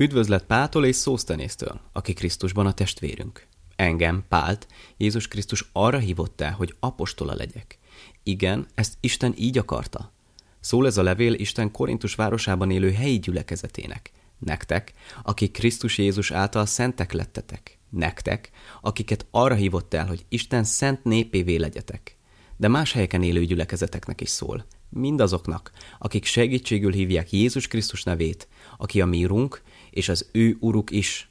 [0.00, 3.46] Üdvözlet Páltól és Szósztenésztől, aki Krisztusban a testvérünk.
[3.76, 7.78] Engem, Pált, Jézus Krisztus arra hívott el, hogy apostola legyek.
[8.22, 10.12] Igen, ezt Isten így akarta.
[10.60, 14.12] Szól ez a levél Isten Korintus városában élő helyi gyülekezetének.
[14.38, 14.92] Nektek,
[15.22, 17.78] akik Krisztus Jézus által szentek lettetek.
[17.90, 22.16] Nektek, akiket arra hívott el, hogy Isten szent népévé legyetek.
[22.56, 24.66] De más helyeken élő gyülekezeteknek is szól.
[24.88, 28.48] Mindazoknak, akik segítségül hívják Jézus Krisztus nevét,
[28.78, 31.30] aki a mi urunk, és az ő uruk is.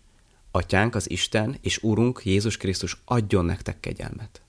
[0.52, 4.41] Atyánk az Isten, és Urunk Jézus Krisztus adjon nektek kegyelmet.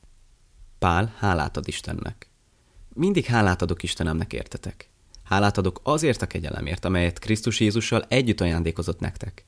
[0.78, 2.28] Pál hálát ad Istennek.
[2.94, 4.88] Mindig hálát adok Istenemnek, értetek?
[5.22, 9.44] Hálát adok azért a kegyelemért, amelyet Krisztus Jézussal együtt ajándékozott nektek.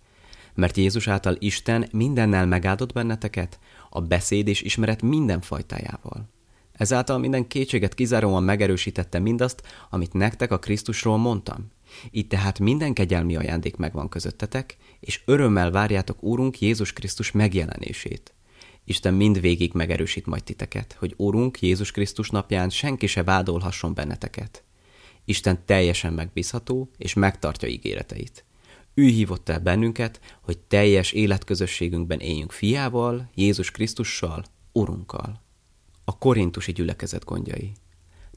[0.54, 3.58] Mert Jézus által Isten mindennel megáldott benneteket,
[3.90, 6.28] a beszéd és ismeret minden fajtájával.
[6.72, 11.70] Ezáltal minden kétséget kizáróan megerősítette mindazt, amit nektek a Krisztusról mondtam.
[12.10, 18.34] Így tehát minden kegyelmi ajándék megvan közöttetek, és örömmel várjátok Úrunk Jézus Krisztus megjelenését.
[18.84, 24.64] Isten mindvégig megerősít majd titeket, hogy Úrunk Jézus Krisztus napján senki se vádolhasson benneteket.
[25.24, 28.44] Isten teljesen megbízható, és megtartja ígéreteit.
[28.94, 35.42] Ő hívott el bennünket, hogy teljes életközösségünkben éljünk fiával, Jézus Krisztussal, Urunkkal.
[36.04, 37.72] A korintusi gyülekezet gondjai.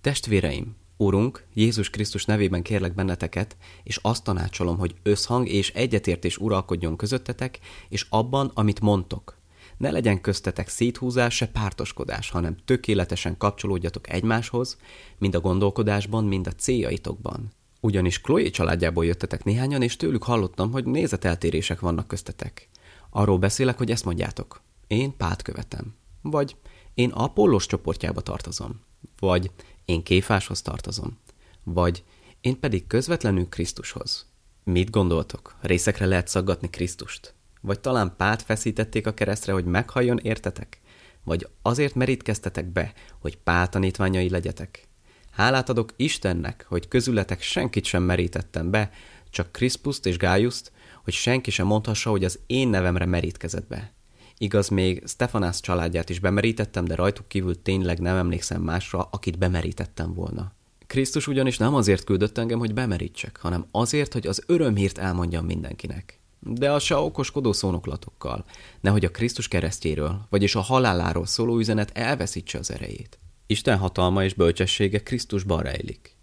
[0.02, 6.96] Testvéreim, Urunk, Jézus Krisztus nevében kérlek benneteket, és azt tanácsolom, hogy összhang és egyetértés uralkodjon
[6.96, 9.38] közöttetek, és abban, amit mondtok.
[9.78, 14.78] Ne legyen köztetek széthúzás, se pártoskodás, hanem tökéletesen kapcsolódjatok egymáshoz,
[15.18, 17.52] mind a gondolkodásban, mind a céljaitokban.
[17.82, 22.70] Ugyanis Chloe családjából jöttetek néhányan, és tőlük hallottam, hogy nézeteltérések vannak köztetek.
[23.10, 24.62] Arról beszélek, hogy ezt mondjátok.
[24.88, 25.96] Én Pát követem.
[26.22, 26.56] Vagy
[26.94, 28.82] én Apollos csoportjába tartozom.
[29.20, 29.52] Vagy
[29.86, 31.18] én Kéfáshoz tartozom.
[31.64, 32.04] Vagy
[32.42, 34.26] én pedig közvetlenül Krisztushoz.
[34.64, 35.56] Mit gondoltok?
[35.62, 37.34] Részekre lehet szaggatni Krisztust?
[37.62, 40.82] Vagy talán pát feszítették a keresztre, hogy meghalljon értetek?
[41.24, 44.88] Vagy azért merítkeztetek be, hogy pál tanítványai legyetek?
[45.32, 48.92] Hálát adok Istennek, hogy közületek senkit sem merítettem be,
[49.30, 50.72] csak Kriszpuszt és Gájuszt,
[51.04, 53.95] hogy senki sem mondhassa, hogy az én nevemre merítkezett be.
[54.38, 60.14] Igaz, még Stefanász családját is bemerítettem, de rajtuk kívül tényleg nem emlékszem másra, akit bemerítettem
[60.14, 60.54] volna.
[60.88, 66.20] Krisztus ugyanis nem azért küldött engem, hogy bemerítsek, hanem azért, hogy az örömhírt elmondjam mindenkinek.
[66.40, 68.46] De a se okoskodó szónoklatokkal,
[68.82, 73.20] nehogy a Krisztus keresztjéről, vagyis a haláláról szóló üzenet elveszítse az erejét.
[73.46, 76.16] Isten hatalma és bölcsessége Krisztusban rejlik.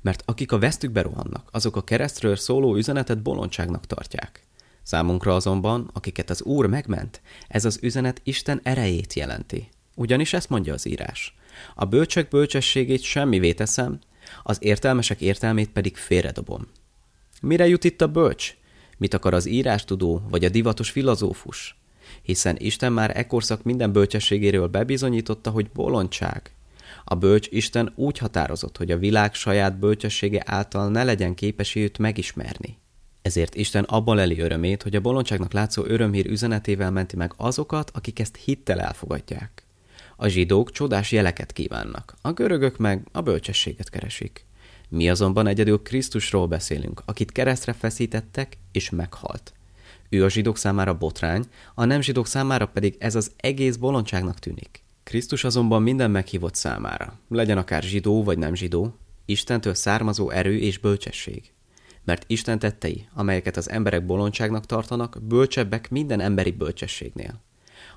[0.00, 4.46] Mert akik a vesztükbe rohannak, azok a keresztről szóló üzenetet bolondságnak tartják.
[4.84, 9.68] Számunkra azonban, akiket az Úr megment, ez az üzenet Isten erejét jelenti.
[9.94, 11.34] Ugyanis ezt mondja az írás.
[11.74, 13.98] A bölcsek bölcsességét semmivé teszem,
[14.42, 16.66] az értelmesek értelmét pedig félredobom.
[17.42, 18.56] Mire jut itt a bölcs?
[18.98, 21.76] Mit akar az írástudó vagy a divatos filozófus?
[22.22, 26.50] Hiszen Isten már ekkorszak minden bölcsességéről bebizonyította, hogy bolondság.
[27.04, 31.98] A bölcs Isten úgy határozott, hogy a világ saját bölcsessége által ne legyen képes őt
[31.98, 32.78] megismerni.
[33.24, 38.18] Ezért Isten abban leli örömét, hogy a bolondságnak látszó örömhír üzenetével menti meg azokat, akik
[38.18, 39.66] ezt hittel elfogadják.
[40.16, 44.44] A zsidók csodás jeleket kívánnak, a görögök meg a bölcsességet keresik.
[44.88, 49.52] Mi azonban egyedül Krisztusról beszélünk, akit keresztre feszítettek és meghalt.
[50.08, 54.82] Ő a zsidók számára botrány, a nem zsidók számára pedig ez az egész bolondságnak tűnik.
[55.02, 60.78] Krisztus azonban minden meghívott számára, legyen akár zsidó vagy nem zsidó, Istentől származó erő és
[60.78, 61.53] bölcsesség
[62.04, 67.40] mert Isten tettei, amelyeket az emberek bolondságnak tartanak, bölcsebbek minden emberi bölcsességnél.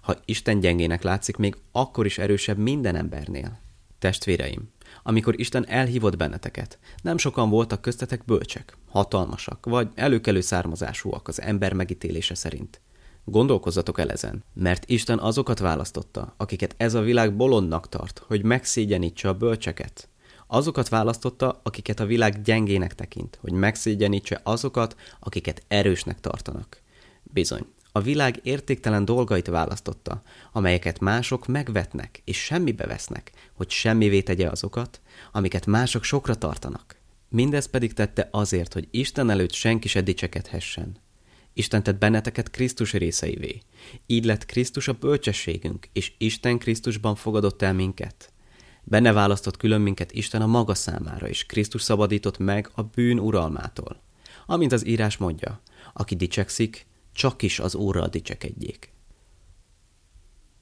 [0.01, 3.59] Ha Isten gyengének látszik, még akkor is erősebb minden embernél.
[4.00, 4.69] Testvéreim,
[5.03, 11.73] amikor Isten elhívott benneteket, nem sokan voltak köztetek bölcsek, hatalmasak, vagy előkelő származásúak az ember
[11.73, 12.81] megítélése szerint.
[13.23, 19.29] Gondolkozzatok el ezen, mert Isten azokat választotta, akiket ez a világ bolondnak tart, hogy megszégyenítse
[19.29, 20.09] a bölcseket.
[20.47, 26.81] Azokat választotta, akiket a világ gyengének tekint, hogy megszégyenítse azokat, akiket erősnek tartanak.
[27.23, 30.22] Bizony, a világ értéktelen dolgait választotta,
[30.52, 35.02] amelyeket mások megvetnek és semmibe vesznek, hogy semmivé tegye azokat,
[35.32, 36.96] amiket mások sokra tartanak.
[37.29, 40.97] Mindez pedig tette azért, hogy Isten előtt senki se dicsekedhessen.
[41.53, 43.61] Isten tett benneteket Krisztus részeivé.
[44.05, 48.32] Így lett Krisztus a bölcsességünk, és Isten Krisztusban fogadott el minket.
[48.89, 54.01] Benne választott külön minket Isten a maga számára, és Krisztus szabadított meg a bűn uralmától.
[54.45, 55.61] Amint az írás mondja,
[55.93, 58.93] aki dicsekszik, csak is az Úrral dicsekedjék.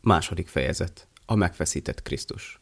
[0.01, 1.07] Második fejezet.
[1.25, 2.59] A megfeszített Krisztus.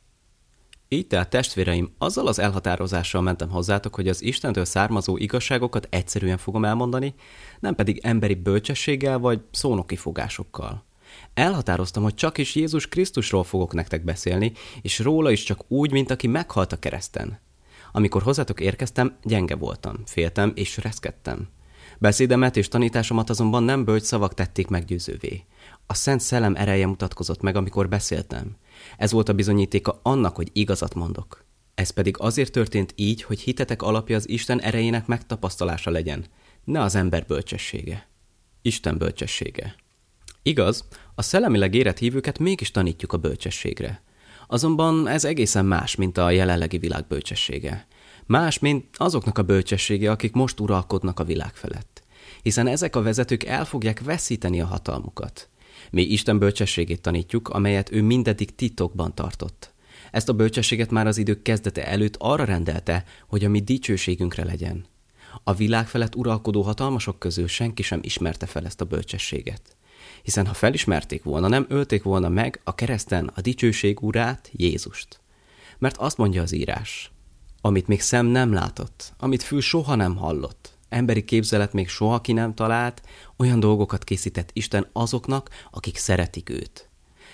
[0.87, 6.65] Így tehát testvéreim, azzal az elhatározással mentem hozzátok, hogy az Istentől származó igazságokat egyszerűen fogom
[6.65, 7.13] elmondani,
[7.59, 10.83] nem pedig emberi bölcsességgel vagy szónoki fogásokkal.
[11.33, 14.51] Elhatároztam, hogy csak is Jézus Krisztusról fogok nektek beszélni,
[14.81, 17.39] és róla is csak úgy, mint aki meghalt a kereszten.
[17.91, 21.47] Amikor hozzátok érkeztem, gyenge voltam, féltem és reszkedtem.
[21.99, 25.45] Beszédemet és tanításomat azonban nem bölcs szavak tették meggyőzővé.
[25.87, 28.55] A Szent Szellem ereje mutatkozott meg, amikor beszéltem.
[28.97, 31.45] Ez volt a bizonyítéka annak, hogy igazat mondok.
[31.75, 36.25] Ez pedig azért történt így, hogy hitetek alapja az Isten erejének megtapasztalása legyen,
[36.63, 38.07] ne az ember bölcsessége.
[38.61, 39.75] Isten bölcsessége.
[40.45, 44.03] Igaz, a szellemileg érett hívőket mégis tanítjuk a bölcsességre.
[44.47, 47.87] Azonban ez egészen más, mint a jelenlegi világ bölcsessége.
[48.25, 52.03] Más, mint azoknak a bölcsessége, akik most uralkodnak a világ felett.
[52.41, 55.49] Hiszen ezek a vezetők el fogják veszíteni a hatalmukat.
[55.91, 59.73] Mi Isten bölcsességét tanítjuk, amelyet ő mindeddig titokban tartott.
[60.11, 64.85] Ezt a bölcsességet már az idők kezdete előtt arra rendelte, hogy a mi dicsőségünkre legyen.
[65.43, 69.72] A világ felett uralkodó hatalmasok közül senki sem ismerte fel ezt a bölcsességet.
[70.23, 75.19] Hiszen ha felismerték volna, nem ölték volna meg a kereszten a dicsőség urát, Jézust.
[75.77, 77.11] Mert azt mondja az írás,
[77.61, 82.33] amit még szem nem látott, amit fül soha nem hallott, emberi képzelet még soha ki
[82.33, 83.01] nem talált,
[83.37, 86.89] olyan dolgokat készített Isten azoknak, akik szeretik őt.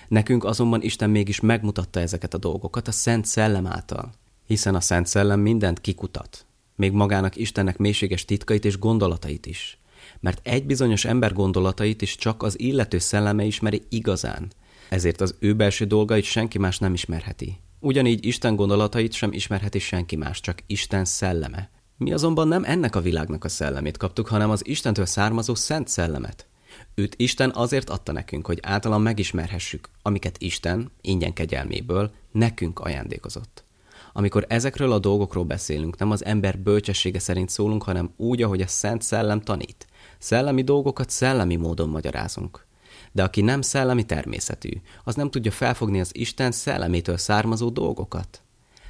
[0.08, 4.12] Nekünk azonban Isten mégis megmutatta ezeket a dolgokat a Szent Szellem által,
[4.46, 6.46] hiszen a Szent Szellem mindent kikutat,
[6.76, 9.79] még magának Istennek mélységes titkait és gondolatait is.
[10.20, 14.52] Mert egy bizonyos ember gondolatait is csak az illető szelleme ismeri igazán,
[14.90, 17.60] ezért az ő belső dolgait senki más nem ismerheti.
[17.80, 21.70] Ugyanígy Isten gondolatait sem ismerheti senki más, csak Isten szelleme.
[21.98, 26.48] Mi azonban nem ennek a világnak a szellemét kaptuk, hanem az Istentől származó szent szellemet.
[26.96, 33.64] Őt Isten azért adta nekünk, hogy általán megismerhessük, amiket Isten, ingyen kegyelméből, nekünk ajándékozott.
[34.14, 38.68] Amikor ezekről a dolgokról beszélünk, nem az ember bölcsessége szerint szólunk, hanem úgy, ahogy a
[38.68, 39.88] Szent Szellem tanít.
[40.20, 42.66] Szellemi dolgokat szellemi módon magyarázunk.
[43.12, 44.72] De aki nem szellemi természetű,
[45.04, 48.42] az nem tudja felfogni az Isten szellemétől származó dolgokat.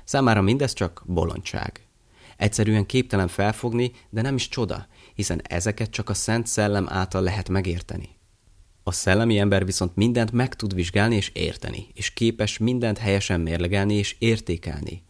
[0.04, 1.88] Számára mindez csak bolondság.
[2.38, 7.50] Egyszerűen képtelen felfogni, de nem is csoda, hiszen ezeket csak a Szent Szellem által lehet
[7.50, 8.10] megérteni.
[8.84, 13.94] A szellemi ember viszont mindent meg tud vizsgálni és érteni, és képes mindent helyesen mérlegelni
[13.94, 15.04] és értékelni.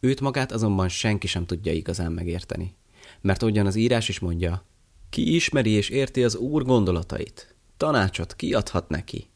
[0.00, 2.74] Őt magát azonban senki sem tudja igazán megérteni.
[3.20, 4.64] Mert ugyan az írás is mondja,
[5.16, 7.54] ki ismeri és érti az Úr gondolatait?
[7.76, 9.28] Tanácsot kiadhat neki.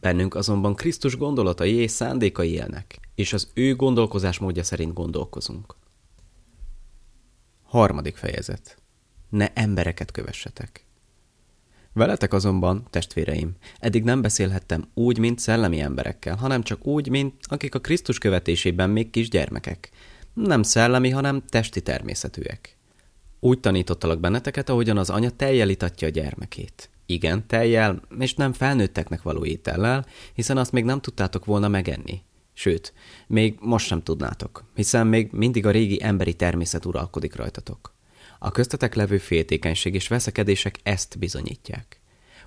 [0.00, 5.74] Bennünk azonban Krisztus gondolatai és szándékai élnek, és az ő gondolkozásmódja szerint gondolkozunk.
[7.62, 8.82] Harmadik fejezet.
[9.28, 10.84] Ne embereket kövessetek.
[11.92, 17.74] Veletek azonban, testvéreim, eddig nem beszélhettem úgy, mint szellemi emberekkel, hanem csak úgy, mint akik
[17.74, 19.90] a Krisztus követésében még kisgyermekek.
[20.34, 22.77] Nem szellemi, hanem testi természetűek.
[23.40, 26.90] Úgy tanítottalak benneteket, ahogyan az anya teljel itatja a gyermekét.
[27.06, 32.22] Igen, teljel, és nem felnőtteknek való étellel, hiszen azt még nem tudtátok volna megenni.
[32.52, 32.92] Sőt,
[33.26, 37.94] még most sem tudnátok, hiszen még mindig a régi emberi természet uralkodik rajtatok.
[38.38, 42.00] A köztetek levő féltékenység és veszekedések ezt bizonyítják.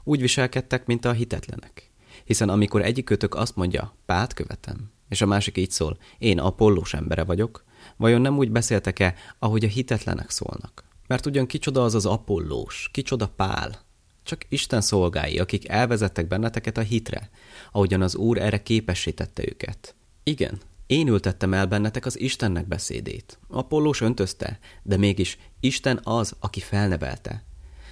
[0.03, 1.91] Úgy viselkedtek, mint a hitetlenek.
[2.23, 6.93] Hiszen amikor egyik kötök azt mondja, pát követem, és a másik így szól, én apollós
[6.93, 7.63] embere vagyok,
[7.97, 10.83] vajon nem úgy beszéltek-e, ahogy a hitetlenek szólnak?
[11.07, 13.79] Mert ugyan kicsoda az az apollós, kicsoda pál,
[14.23, 17.29] csak Isten szolgái, akik elvezettek benneteket a hitre,
[17.71, 19.95] ahogyan az Úr erre képesítette őket.
[20.23, 23.39] Igen, én ültettem el bennetek az Istennek beszédét.
[23.47, 27.43] Apollós öntözte, de mégis Isten az, aki felnevelte.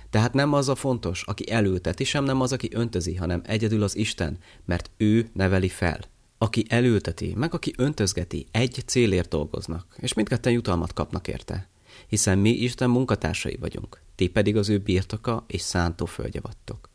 [0.10, 3.96] Tehát nem az a fontos, aki elülteti, sem nem az, aki öntözi, hanem egyedül az
[3.96, 6.00] Isten, mert ő neveli fel.
[6.42, 11.70] Aki elülteti, meg aki öntözgeti, egy célért dolgoznak, és mindketten jutalmat kapnak érte.
[12.08, 16.90] Hiszen mi Isten munkatársai vagyunk, ti pedig az ő birtoka és szántó földje vattok.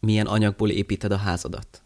[0.00, 1.82] Milyen anyagból építed a házadat?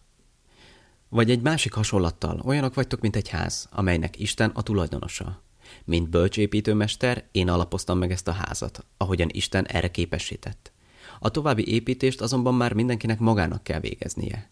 [1.09, 5.43] Vagy egy másik hasonlattal, olyanok vagytok, mint egy ház, amelynek Isten a tulajdonosa.
[5.85, 10.73] Mint bölcsépítőmester, én alapoztam meg ezt a házat, ahogyan Isten erre képesített.
[11.21, 14.51] A további építést azonban már mindenkinek magának kell végeznie.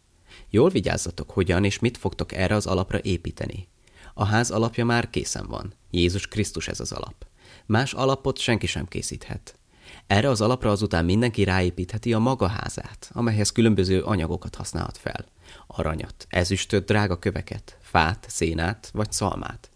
[0.50, 3.68] Jól vigyázzatok, hogyan és mit fogtok erre az alapra építeni.
[4.14, 5.74] A ház alapja már készen van.
[5.90, 7.26] Jézus Krisztus ez az alap.
[7.66, 9.58] Más alapot senki sem készíthet.
[10.06, 15.24] Erre az alapra azután mindenki ráépítheti a maga házát, amelyhez különböző anyagokat használhat fel.
[15.66, 19.70] Aranyat, ezüstöt, drága köveket, fát, szénát vagy szalmát.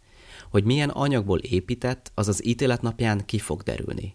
[0.50, 4.14] Hogy milyen anyagból épített, az az ítélet napján ki fog derülni.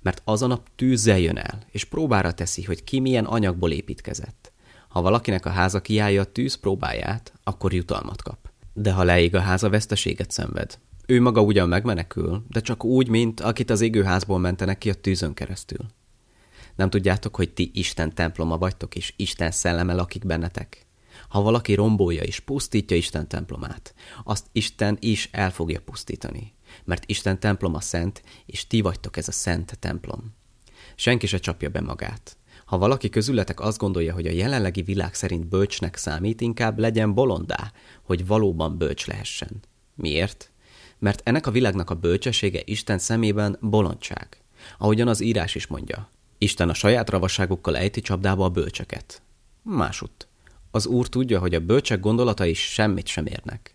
[0.00, 4.51] Mert az a nap tűzzel jön el, és próbára teszi, hogy ki milyen anyagból építkezett.
[4.92, 8.50] Ha valakinek a háza kiállja a tűz próbáját, akkor jutalmat kap.
[8.72, 10.78] De ha leég a háza, veszteséget szenved.
[11.06, 15.34] Ő maga ugyan megmenekül, de csak úgy, mint akit az égőházból mentenek ki a tűzön
[15.34, 15.86] keresztül.
[16.76, 20.86] Nem tudjátok, hogy ti Isten temploma vagytok, és Isten szelleme lakik bennetek?
[21.28, 23.94] Ha valaki rombolja és pusztítja Isten templomát,
[24.24, 29.32] azt Isten is el fogja pusztítani, mert Isten temploma szent, és ti vagytok ez a
[29.32, 30.34] szent templom.
[30.94, 32.36] Senki se csapja be magát.
[32.72, 37.72] Ha valaki közületek azt gondolja, hogy a jelenlegi világ szerint bölcsnek számít, inkább legyen bolondá,
[38.02, 39.60] hogy valóban bölcs lehessen.
[39.94, 40.50] Miért?
[40.98, 44.40] Mert ennek a világnak a bölcsessége Isten szemében bolondság.
[44.78, 46.08] Ahogyan az írás is mondja.
[46.38, 49.22] Isten a saját ravasságukkal ejti csapdába a bölcseket.
[49.62, 50.28] Másutt.
[50.70, 53.74] Az Úr tudja, hogy a bölcsek gondolatai semmit sem érnek.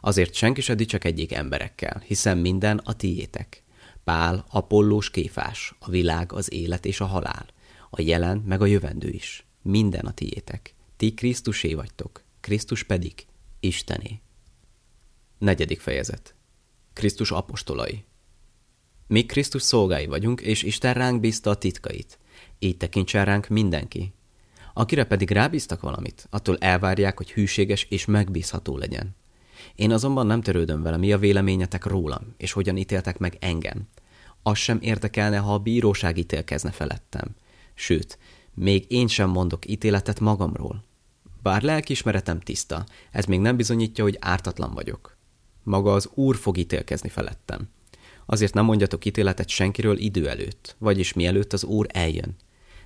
[0.00, 3.62] Azért senki se dicsekedjék emberekkel, hiszen minden a tiétek.
[4.04, 7.46] Pál, Apollós, Kéfás, a világ, az élet és a halál,
[7.90, 9.46] a jelen meg a jövendő is.
[9.62, 10.74] Minden a tiétek.
[10.96, 13.26] Ti Krisztusé vagytok, Krisztus pedig
[13.60, 14.20] Istené.
[15.38, 16.34] Negyedik fejezet.
[16.92, 18.04] Krisztus apostolai.
[19.06, 22.18] Mi Krisztus szolgái vagyunk, és Isten ránk bízta a titkait.
[22.58, 24.12] Így tekintsen ránk mindenki.
[24.74, 29.16] Akire pedig rábíztak valamit, attól elvárják, hogy hűséges és megbízható legyen.
[29.74, 33.88] Én azonban nem törődöm vele, mi a véleményetek rólam, és hogyan ítéltek meg engem.
[34.42, 37.34] Az sem érdekelne, ha a bíróság ítélkezne felettem.
[37.74, 38.18] Sőt,
[38.54, 40.84] még én sem mondok ítéletet magamról.
[41.42, 45.16] Bár lelkismeretem tiszta, ez még nem bizonyítja, hogy ártatlan vagyok.
[45.62, 47.68] Maga az Úr fog ítélkezni felettem.
[48.26, 52.36] Azért nem mondjatok ítéletet senkiről idő előtt, vagyis mielőtt az Úr eljön.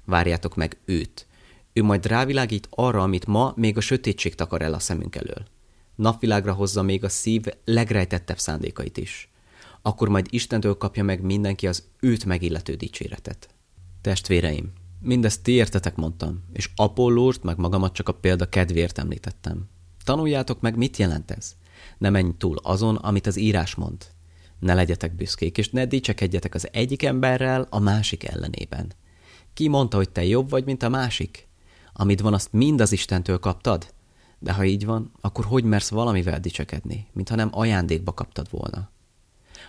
[0.05, 1.27] Várjátok meg őt.
[1.73, 5.47] Ő majd rávilágít arra, amit ma még a sötétség takar el a szemünk elől.
[5.95, 9.29] Napvilágra hozza még a szív legrejtettebb szándékait is.
[9.83, 13.54] Akkor majd Istentől kapja meg mindenki az őt megillető dicséretet.
[14.05, 19.69] Testvéreim, mindezt ti értetek mondtam, és Apollóst meg magamat csak a példa kedvéért említettem.
[20.05, 21.55] Tanuljátok meg, mit jelent ez.
[21.99, 24.05] Ne menj túl azon, amit az írás mond.
[24.59, 28.93] Ne legyetek büszkék, és ne dicsekedjetek az egyik emberrel a másik ellenében.
[29.55, 31.49] Ki mondta, hogy te jobb vagy, mint a másik?
[31.93, 33.95] Amit van, azt mind az Istentől kaptad?
[34.39, 38.91] De ha így van, akkor hogy mersz valamivel dicsekedni, mintha nem ajándékba kaptad volna?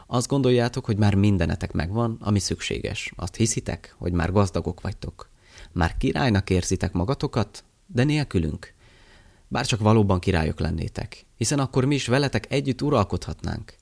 [0.07, 3.13] Azt gondoljátok, hogy már mindenetek megvan, ami szükséges.
[3.15, 5.29] Azt hiszitek, hogy már gazdagok vagytok.
[5.71, 8.74] Már királynak érzitek magatokat, de nélkülünk.
[9.47, 13.75] Bár csak valóban királyok lennétek, hiszen akkor mi is veletek együtt uralkodhatnánk.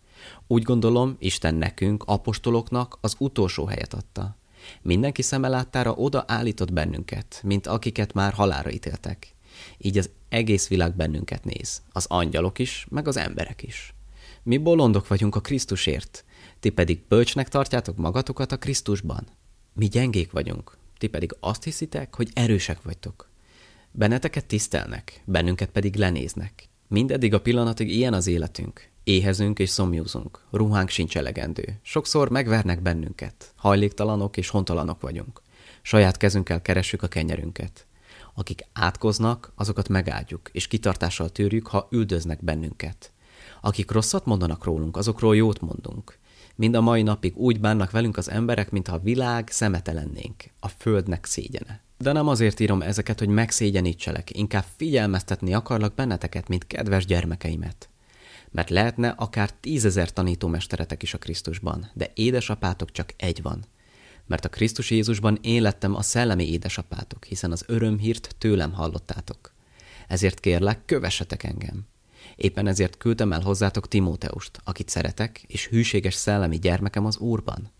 [0.48, 4.38] Úgy gondolom, Isten nekünk, apostoloknak az utolsó helyet adta.
[4.82, 9.36] Mindenki szeme láttára oda állított bennünket, mint akiket már halára ítéltek.
[9.77, 13.94] Így az egész világ bennünket néz, az angyalok is, meg az emberek is.
[14.46, 16.26] Mi bolondok vagyunk a Krisztusért,
[16.60, 19.28] ti pedig bölcsnek tartjátok magatokat a Krisztusban.
[19.74, 23.30] Mi gyengék vagyunk, ti pedig azt hiszitek, hogy erősek vagytok.
[23.92, 26.70] Benneteket tisztelnek, bennünket pedig lenéznek.
[26.88, 28.90] Mindeddig a pillanatig ilyen az életünk.
[29.04, 31.80] Éhezünk és szomjúzunk, ruhánk sincs elegendő.
[31.82, 35.42] Sokszor megvernek bennünket, hajléktalanok és hontalanok vagyunk.
[35.82, 37.86] Saját kezünkkel keressük a kenyerünket.
[38.34, 43.12] Akik átkoznak, azokat megáldjuk, és kitartással tűrjük, ha üldöznek bennünket.
[43.65, 46.17] Akik rosszat mondanak rólunk, azokról jót mondunk.
[46.55, 50.67] Mind a mai napig úgy bánnak velünk az emberek, mintha a világ szemete lennénk, a
[50.67, 51.82] földnek szégyene.
[51.98, 57.89] De nem azért írom ezeket, hogy megszégyenítselek, inkább figyelmeztetni akarlak benneteket, mint kedves gyermekeimet.
[58.51, 63.65] Mert lehetne akár tízezer tanítómesteretek is a Krisztusban, de édesapátok csak egy van.
[64.25, 69.53] Mert a Krisztus Jézusban én lettem a szellemi édesapátok, hiszen az örömhírt tőlem hallottátok.
[70.08, 71.91] Ezért kérlek, kövessetek engem.
[72.36, 77.72] Éppen ezért küldtem el hozzátok Timóteust, akit szeretek, és hűséges szellemi gyermekem az Úrban.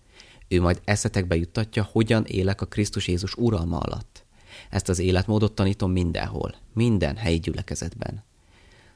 [0.48, 4.25] Ő majd eszetekbe juttatja, hogyan élek a Krisztus Jézus uralma alatt.
[4.69, 8.24] Ezt az életmódot tanítom mindenhol, minden helyi gyülekezetben.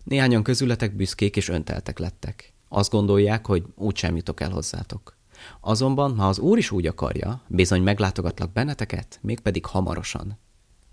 [0.03, 2.53] Néhányan közületek büszkék és önteltek lettek.
[2.69, 5.15] Azt gondolják, hogy úgysem jutok el hozzátok.
[5.59, 10.37] Azonban, ha az Úr is úgy akarja, bizony meglátogatlak benneteket, mégpedig hamarosan.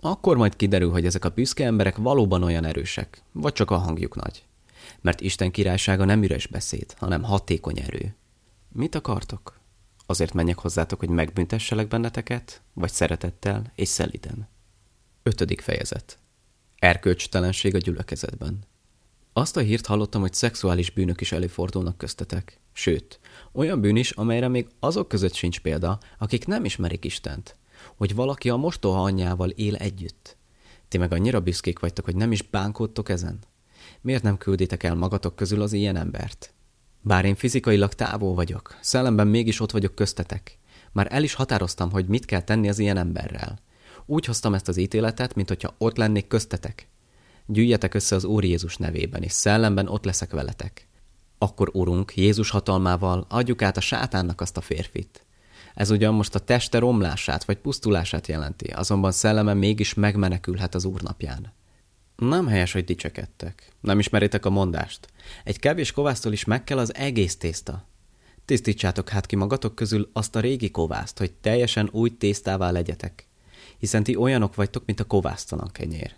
[0.00, 4.14] Akkor majd kiderül, hogy ezek a büszke emberek valóban olyan erősek, vagy csak a hangjuk
[4.14, 4.44] nagy.
[5.04, 8.16] Mert Isten királysága nem üres beszéd, hanem hatékony erő.
[8.68, 9.60] Mit akartok?
[10.06, 14.48] Azért menjek hozzátok, hogy megbüntesselek benneteket, vagy szeretettel és szeliden.
[15.22, 16.18] Ötödik fejezet.
[16.78, 18.64] Erkölcstelenség a gyülekezetben.
[19.32, 22.60] Azt a hírt hallottam, hogy szexuális bűnök is előfordulnak köztetek.
[22.72, 23.20] Sőt,
[23.52, 27.56] olyan bűn is, amelyre még azok között sincs példa, akik nem ismerik Istent.
[27.96, 30.36] Hogy valaki a mostoha anyjával él együtt.
[30.88, 33.38] Ti meg annyira büszkék vagytok, hogy nem is bánkódtok ezen?
[34.04, 36.54] Miért nem külditek el magatok közül az ilyen embert?
[37.00, 40.58] Bár én fizikailag távol vagyok, szellemben mégis ott vagyok köztetek.
[40.92, 43.58] Már el is határoztam, hogy mit kell tenni az ilyen emberrel.
[44.06, 46.88] Úgy hoztam ezt az ítéletet, mint hogyha ott lennék köztetek.
[47.46, 50.88] gyűjjetek össze az Úr Jézus nevében, és szellemben ott leszek veletek.
[51.38, 55.26] Akkor, Urunk, Jézus hatalmával adjuk át a sátánnak azt a férfit.
[55.74, 61.02] Ez ugyan most a teste romlását vagy pusztulását jelenti, azonban szelleme mégis megmenekülhet az Úr
[61.02, 61.52] napján.
[62.16, 63.72] Nem helyes, hogy dicsekedtek.
[63.80, 65.08] Nem ismeritek a mondást.
[65.44, 67.86] Egy kevés kovásztól is meg kell az egész tészta.
[68.44, 73.26] Tisztítsátok hát ki magatok közül azt a régi kovászt, hogy teljesen új tésztává legyetek.
[73.78, 76.14] Hiszen ti olyanok vagytok, mint a kovásztalan kenyér.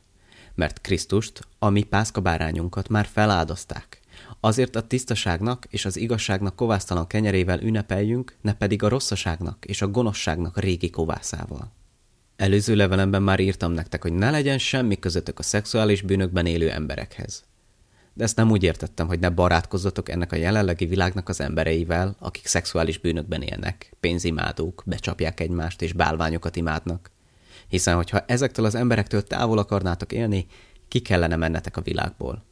[0.55, 4.01] Mert Krisztust, a mi pászkabárányunkat már feláldozták.
[4.41, 9.89] Azért a tisztaságnak és az igazságnak kovásztalan kenyerével ünnepeljünk, ne pedig a rosszaságnak és a
[9.89, 11.73] gonoszságnak régi kovászával.
[12.37, 17.45] Előző levelemben már írtam nektek, hogy ne legyen semmi közöttök a szexuális bűnökben élő emberekhez.
[18.15, 22.47] De ezt nem úgy értettem, hogy ne barátkozzatok ennek a jelenlegi világnak az embereivel, akik
[22.47, 27.11] szexuális bűnökben élnek, pénzimádók, becsapják egymást és bálványokat imádnak.
[27.69, 30.47] Hiszen, hogyha ezektől az emberektől távol akarnátok élni,
[30.89, 32.45] ki kellene mennetek a világból.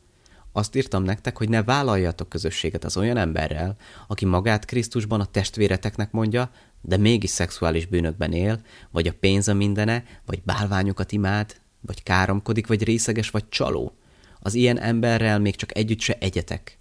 [0.52, 3.76] Azt írtam nektek, hogy ne vállaljatok közösséget az olyan emberrel,
[4.06, 6.50] aki magát Krisztusban a testvéreteknek mondja,
[6.86, 8.60] de mégis szexuális bűnökben él,
[8.90, 13.96] vagy a pénz a mindene, vagy bálványokat imád, vagy káromkodik, vagy részeges, vagy csaló.
[14.40, 16.78] Az ilyen emberrel még csak együtt se egyetek.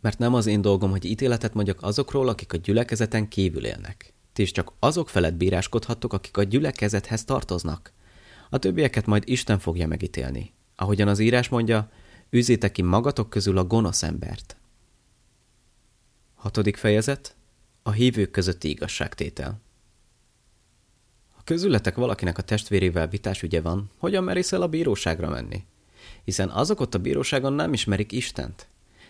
[0.00, 4.14] Mert nem az én dolgom, hogy ítéletet mondjak azokról, akik a gyülekezeten kívül élnek.
[4.32, 7.92] Ti is csak azok felett bíráskodhattok, akik a gyülekezethez tartoznak.
[8.50, 10.52] A többieket majd Isten fogja megítélni.
[10.76, 11.90] Ahogyan az írás mondja,
[12.30, 14.56] Üzétek ki magatok közül a gonosz embert.
[16.34, 17.35] Hatodik fejezet.
[17.86, 19.60] A hívők közötti igazságtétel.
[21.34, 25.64] Ha közületek valakinek a testvérével vitás ügye van, hogyan merész el a bíróságra menni?
[26.24, 28.66] Hiszen azok ott a bíróságon nem ismerik Istent.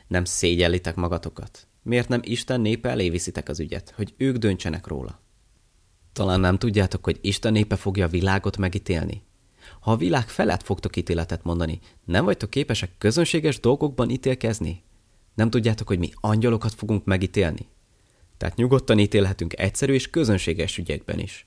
[0.06, 1.66] Nem szégyellitek magatokat.
[1.82, 5.20] Miért nem Isten népe elé viszitek az ügyet, hogy ők döntsenek róla?
[6.12, 9.22] Talán nem tudjátok, hogy Isten népe fogja a világot megítélni,
[9.80, 14.82] ha a világ felett fogtok ítéletet mondani, nem vagytok képesek közönséges dolgokban ítélkezni?
[15.34, 17.68] Nem tudjátok, hogy mi angyalokat fogunk megítélni?
[18.36, 21.46] Tehát nyugodtan ítélhetünk egyszerű és közönséges ügyekben is.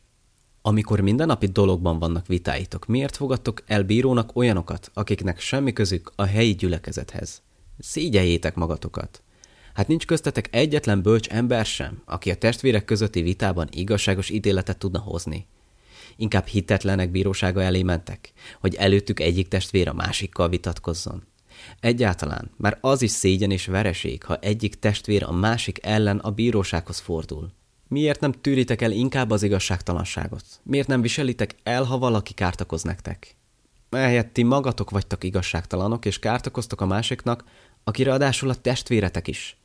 [0.62, 6.55] Amikor mindennapi dologban vannak vitáitok, miért fogadtok el bírónak olyanokat, akiknek semmi közük a helyi
[6.55, 7.42] gyülekezethez?
[7.77, 9.24] Szégyeljétek magatokat!
[9.74, 15.00] Hát nincs köztetek egyetlen bölcs ember sem, aki a testvérek közötti vitában igazságos ítéletet tudna
[15.00, 15.48] hozni.
[16.16, 21.24] Inkább hitetlenek bírósága elé mentek, hogy előttük egyik testvér a másikkal vitatkozzon.
[21.79, 27.00] Egyáltalán már az is szégyen és vereség, ha egyik testvér a másik ellen a bírósághoz
[27.00, 27.51] fordul.
[27.88, 30.44] Miért nem tűritek el inkább az igazságtalanságot?
[30.64, 33.36] Miért nem viselitek el, ha valaki kártakoz nektek?
[33.90, 37.44] Ehelyett ti magatok vagytok igazságtalanok, és kártakoztok a másiknak,
[37.84, 39.58] aki ráadásul a testvéretek is.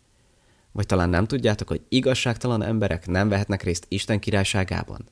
[0.73, 5.09] Vagy talán nem tudjátok, hogy igazságtalan emberek nem vehetnek részt Isten királyságában?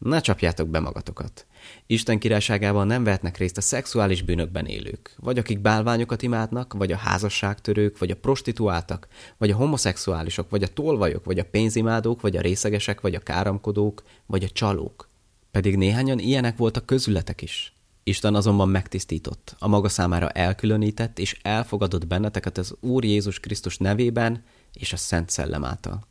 [0.00, 1.46] Ne csapjátok be magatokat.
[1.86, 6.96] Isten királyságában nem vehetnek részt a szexuális bűnökben élők, vagy akik bálványokat imádnak, vagy a
[6.96, 9.08] házasságtörők, vagy a prostituáltak,
[9.38, 14.02] vagy a homoszexuálisok, vagy a tolvajok, vagy a pénzimádók, vagy a részegesek, vagy a káramkodók,
[14.26, 15.08] vagy a csalók.
[15.50, 17.74] Pedig néhányan ilyenek voltak közületek is.
[18.02, 24.44] Isten azonban megtisztított, a maga számára elkülönített és elfogadott benneteket az Úr Jézus Krisztus nevében
[24.72, 26.06] és a Szent Szellem által.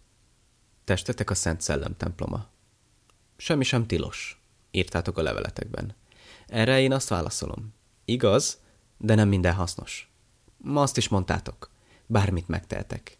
[0.83, 2.47] Testetek a Szent Szellem temploma.
[3.41, 5.95] Semmi sem tilos, írtátok a leveletekben.
[6.47, 7.73] Erre én azt válaszolom.
[8.05, 8.59] Igaz,
[8.97, 10.11] de nem minden hasznos.
[10.57, 11.71] Ma azt is mondtátok.
[12.05, 13.17] Bármit megteltek.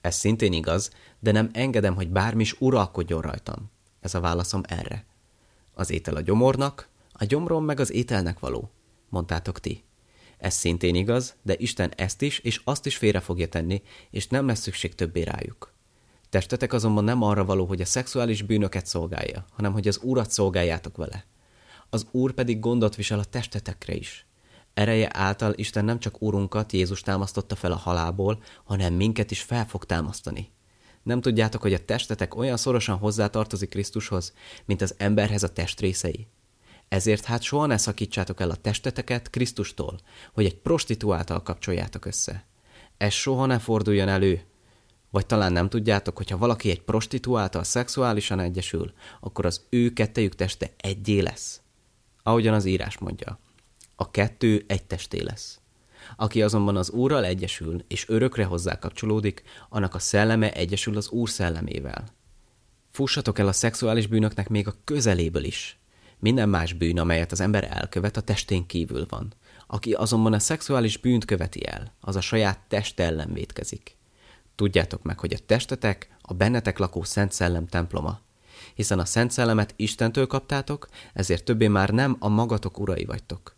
[0.00, 3.70] Ez szintén igaz, de nem engedem, hogy bármi is uralkodjon rajtam.
[4.00, 5.04] Ez a válaszom erre.
[5.74, 8.70] Az étel a gyomornak, a gyomrom meg az ételnek való,
[9.08, 9.84] mondtátok ti.
[10.38, 14.46] Ez szintén igaz, de Isten ezt is és azt is félre fogja tenni, és nem
[14.46, 15.76] lesz szükség többé rájuk.
[16.30, 20.96] Testetek azonban nem arra való, hogy a szexuális bűnöket szolgálja, hanem hogy az Úrat szolgáljátok
[20.96, 21.24] vele.
[21.90, 24.26] Az Úr pedig gondot visel a testetekre is.
[24.74, 29.66] Ereje által Isten nem csak Úrunkat, Jézus támasztotta fel a halából, hanem minket is fel
[29.66, 30.50] fog támasztani.
[31.02, 34.32] Nem tudjátok, hogy a testetek olyan szorosan hozzátartozik Krisztushoz,
[34.64, 36.26] mint az emberhez a testrészei?
[36.88, 39.98] Ezért hát soha ne szakítsátok el a testeteket Krisztustól,
[40.32, 42.44] hogy egy prostituáltal kapcsoljátok össze.
[42.96, 44.42] Ez soha ne forduljon elő,
[45.10, 50.34] vagy talán nem tudjátok, hogy ha valaki egy prostituáltal szexuálisan egyesül, akkor az ő kettejük
[50.34, 51.60] teste egyé lesz.
[52.22, 53.38] Ahogyan az írás mondja,
[53.96, 55.60] a kettő egy testé lesz.
[56.16, 61.28] Aki azonban az Úrral egyesül, és örökre hozzá kapcsolódik, annak a szelleme egyesül az Úr
[61.28, 62.16] szellemével.
[62.90, 65.78] Fussatok el a szexuális bűnöknek még a közeléből is.
[66.18, 69.34] Minden más bűn, amelyet az ember elkövet, a testén kívül van.
[69.66, 73.97] Aki azonban a szexuális bűnt követi el, az a saját test ellen vétkezik.
[74.58, 78.20] Tudjátok meg, hogy a testetek a bennetek lakó Szent Szellem temploma.
[78.74, 83.56] Hiszen a Szent Szellemet Istentől kaptátok, ezért többé már nem a magatok urai vagytok.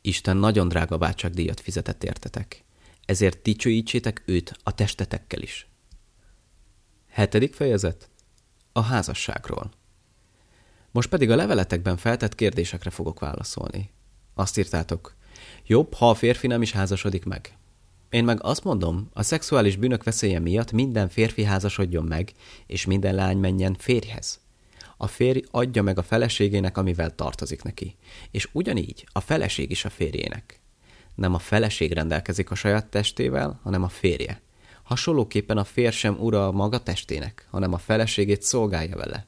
[0.00, 2.64] Isten nagyon drága váltságdíjat fizetett értetek.
[3.04, 5.68] Ezért dicsőítsétek őt a testetekkel is.
[7.08, 8.10] Hetedik fejezet.
[8.72, 9.70] A házasságról.
[10.90, 13.90] Most pedig a leveletekben feltett kérdésekre fogok válaszolni.
[14.34, 15.16] Azt írtátok,
[15.66, 17.58] jobb, ha a férfi nem is házasodik meg.
[18.10, 22.32] Én meg azt mondom, a szexuális bűnök veszélye miatt minden férfi házasodjon meg,
[22.66, 24.40] és minden lány menjen férjhez.
[24.96, 27.96] A férj adja meg a feleségének, amivel tartozik neki.
[28.30, 30.60] És ugyanígy a feleség is a férjének.
[31.14, 34.40] Nem a feleség rendelkezik a saját testével, hanem a férje.
[34.82, 39.26] Hasonlóképpen a férj sem ura a maga testének, hanem a feleségét szolgálja vele.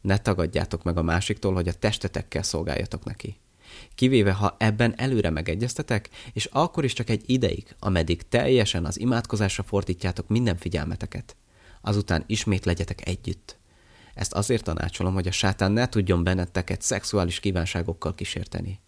[0.00, 3.36] Ne tagadjátok meg a másiktól, hogy a testetekkel szolgáljatok neki.
[3.98, 9.62] Kivéve, ha ebben előre megegyeztetek, és akkor is csak egy ideig, ameddig teljesen az imádkozásra
[9.62, 11.36] fordítjátok minden figyelmeteket.
[11.80, 13.58] Azután ismét legyetek együtt.
[14.14, 18.80] Ezt azért tanácsolom, hogy a sátán ne tudjon benneteket szexuális kívánságokkal kísérteni.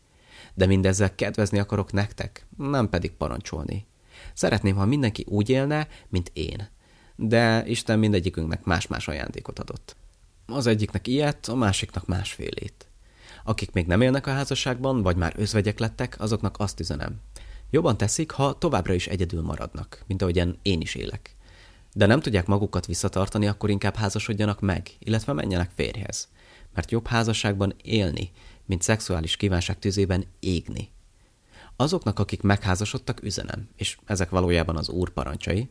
[0.54, 3.86] De mindezzel kedvezni akarok nektek, nem pedig parancsolni.
[4.34, 6.68] Szeretném, ha mindenki úgy élne, mint én.
[7.16, 9.96] De Isten mindegyikünknek más-más ajándékot adott.
[10.46, 12.89] Az egyiknek ilyet, a másiknak másfélét.
[13.44, 17.20] Akik még nem élnek a házasságban, vagy már özvegyek lettek, azoknak azt üzenem.
[17.70, 21.36] Jobban teszik, ha továbbra is egyedül maradnak, mint ahogyan én is élek.
[21.92, 26.28] De nem tudják magukat visszatartani, akkor inkább házasodjanak meg, illetve menjenek férjhez.
[26.74, 28.30] Mert jobb házasságban élni,
[28.66, 30.90] mint szexuális kívánság tüzében égni.
[31.76, 35.70] Azoknak, akik megházasodtak, üzenem, és ezek valójában az úr parancsai,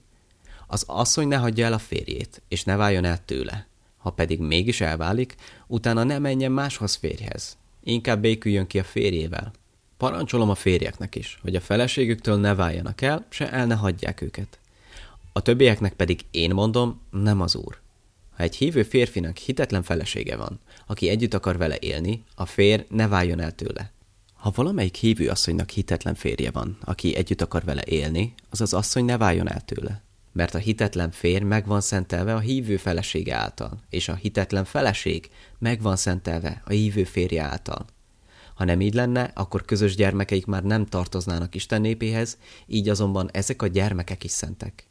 [0.67, 3.67] az asszony ne hagyja el a férjét, és ne váljon el tőle.
[3.99, 5.35] Ha pedig mégis elválik,
[5.67, 7.57] utána ne menjen máshoz férjhez.
[7.83, 9.51] Inkább béküljön ki a férjével.
[9.97, 14.59] Parancsolom a férjeknek is, hogy a feleségüktől ne váljanak el, se el ne hagyják őket.
[15.33, 17.79] A többieknek pedig én mondom, nem az úr.
[18.35, 23.07] Ha egy hívő férfinak hitetlen felesége van, aki együtt akar vele élni, a férj ne
[23.07, 23.91] váljon el tőle.
[24.33, 29.05] Ha valamelyik hívő asszonynak hitetlen férje van, aki együtt akar vele élni, az az asszony
[29.05, 30.01] ne váljon el tőle.
[30.39, 35.30] Mert a hitetlen férj meg van szentelve a hívő felesége által, és a hitetlen feleség
[35.58, 37.86] meg van szentelve a hívő férje által.
[38.56, 43.62] Ha nem így lenne, akkor közös gyermekeik már nem tartoznának Isten népéhez, így azonban ezek
[43.62, 44.88] a gyermekek is szentek.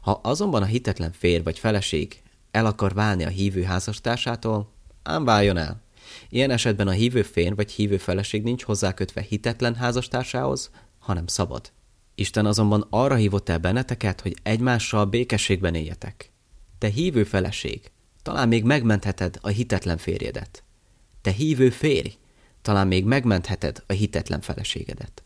[0.00, 4.70] Ha azonban a hitetlen férj vagy feleség el akar válni a hívő házastársától,
[5.02, 5.80] ám váljon el.
[6.28, 11.72] Ilyen esetben a hívő férj vagy hívő feleség nincs hozzákötve hitetlen házastársához, hanem szabad.
[12.20, 16.32] Isten azonban arra hívott el benneteket, hogy egymással békességben éljetek.
[16.78, 17.90] Te hívő feleség,
[18.22, 20.62] talán még megmentheted a hitetlen férjedet.
[21.20, 22.08] Te hívő férj,
[22.62, 25.22] talán még megmentheted a hitetlen feleségedet.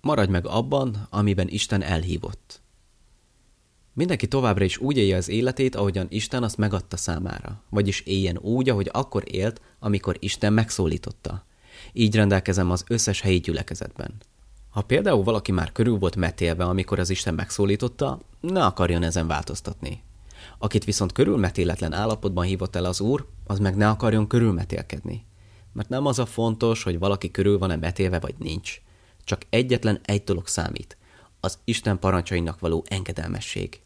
[0.00, 2.60] Maradj meg abban, amiben Isten elhívott.
[3.92, 8.68] Mindenki továbbra is úgy élje az életét, ahogyan Isten azt megadta számára, vagyis éljen úgy,
[8.68, 11.46] ahogy akkor élt, amikor Isten megszólította.
[11.92, 14.14] Így rendelkezem az összes helyi gyülekezetben.
[14.74, 20.02] Ha például valaki már körül volt metélve, amikor az Isten megszólította, ne akarjon ezen változtatni.
[20.58, 25.26] Akit viszont körülmetéletlen állapotban hívott el az Úr, az meg ne akarjon körülmetélkedni.
[25.72, 28.80] Mert nem az a fontos, hogy valaki körül van-e metélve vagy nincs.
[29.24, 30.96] Csak egyetlen egy dolog számít.
[31.40, 33.80] Az Isten parancsainak való engedelmesség.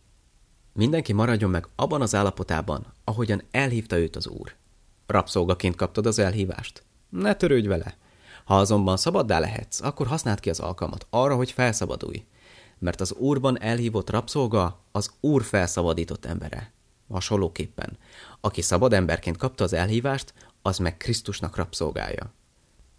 [0.73, 4.55] Mindenki maradjon meg abban az állapotában, ahogyan elhívta őt az Úr.
[5.07, 6.83] Rabszolgaként kaptad az elhívást?
[7.09, 7.97] Ne törődj vele!
[8.49, 12.25] Ha azonban szabaddá lehetsz, akkor használd ki az alkalmat arra, hogy felszabadulj.
[12.79, 16.73] Mert az Úrban elhívott rabszolga az Úr felszabadított embere.
[17.09, 17.99] Hasonlóképpen,
[18.41, 22.33] aki szabad emberként kapta az elhívást, az meg Krisztusnak rabszolgája.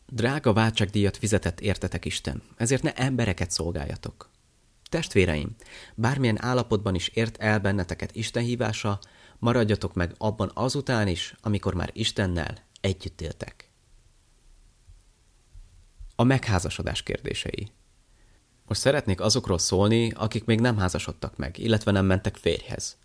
[0.07, 4.29] Drága váltságdíjat fizetett értetek Isten, ezért ne embereket szolgáljatok.
[4.89, 5.55] Testvéreim,
[5.95, 8.99] bármilyen állapotban is ért el benneteket Isten hívása,
[9.39, 13.68] maradjatok meg abban azután is, amikor már Istennel együtt éltek.
[16.19, 17.71] A megházasodás kérdései.
[18.67, 22.97] Most szeretnék azokról szólni, akik még nem házasodtak meg, illetve nem mentek férjhez.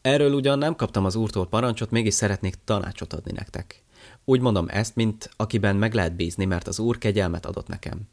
[0.00, 3.82] Erről ugyan nem kaptam az úrtól parancsot, mégis szeretnék tanácsot adni nektek.
[4.24, 8.08] Úgy mondom ezt, mint akiben meg lehet bízni, mert az úr kegyelmet adott nekem.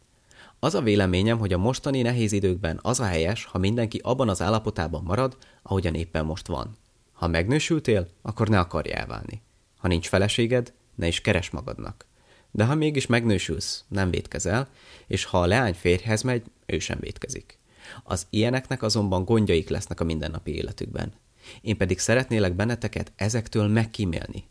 [0.60, 4.42] Az a véleményem, hogy a mostani nehéz időkben az a helyes, ha mindenki abban az
[4.42, 6.78] állapotában marad, ahogyan éppen most van.
[7.14, 9.42] Ha megnősültél, akkor ne akarj elválni.
[9.78, 12.06] Ha nincs feleséged, ne is keres magadnak.
[12.56, 14.70] De ha mégis megnősülsz, nem vétkezel,
[15.08, 17.58] és ha a leány férjhez megy, ő sem vétkezik.
[18.04, 21.14] Az ilyeneknek azonban gondjaik lesznek a mindennapi életükben.
[21.62, 24.48] Én pedig szeretnélek benneteket ezektől megkímélni.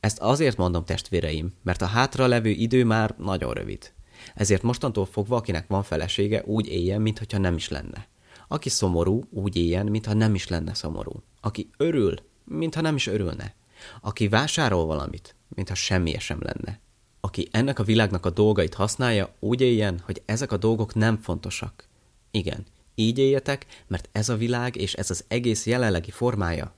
[0.00, 3.92] Ezt azért mondom, testvéreim, mert a hátra levő idő már nagyon rövid.
[4.34, 8.08] Ezért mostantól fogva, akinek van felesége, úgy éljen, mintha nem is lenne.
[8.48, 11.22] Aki szomorú, úgy éljen, mintha nem is lenne szomorú.
[11.40, 13.54] Aki örül, mintha nem is örülne.
[14.00, 16.80] Aki vásárol valamit, mintha semmi sem lenne
[17.20, 21.88] Aki ennek a világnak a dolgait használja, úgy éljen, hogy ezek a dolgok nem fontosak.
[22.30, 26.74] Igen, így éljetek, mert ez a világ és ez az egész jelenlegi formája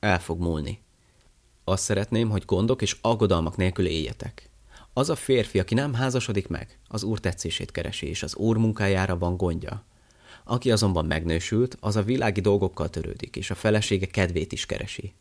[0.00, 0.82] el fog múlni.
[1.64, 4.50] Azt szeretném, hogy gondok és aggodalmak nélkül éljetek.
[4.92, 9.18] Az a férfi, aki nem házasodik meg, az úr tetszését keresi, és az úr munkájára
[9.18, 9.84] van gondja.
[10.44, 15.12] Aki azonban megnősült, az a világi dolgokkal törődik, és a felesége kedvét is keresi.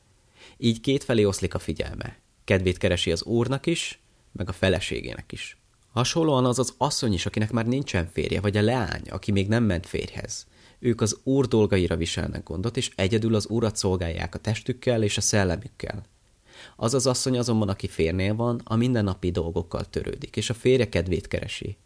[0.58, 2.18] Így kétfelé oszlik a figyelme.
[2.44, 4.00] Kedvét keresi az úrnak is,
[4.34, 5.58] meg a feleségének is.
[5.92, 9.64] Hasonlóan az az asszony is, akinek már nincsen férje, vagy a leány, aki még nem
[9.64, 10.48] ment férjhez.
[10.80, 15.22] Ők az úr dolgaira viselnek gondot, és egyedül az urat szolgálják a testükkel és a
[15.22, 16.06] szellemükkel.
[16.76, 21.28] Az az asszony azonban, aki férnél van, a mindennapi dolgokkal törődik, és a férje kedvét
[21.28, 21.78] keresi.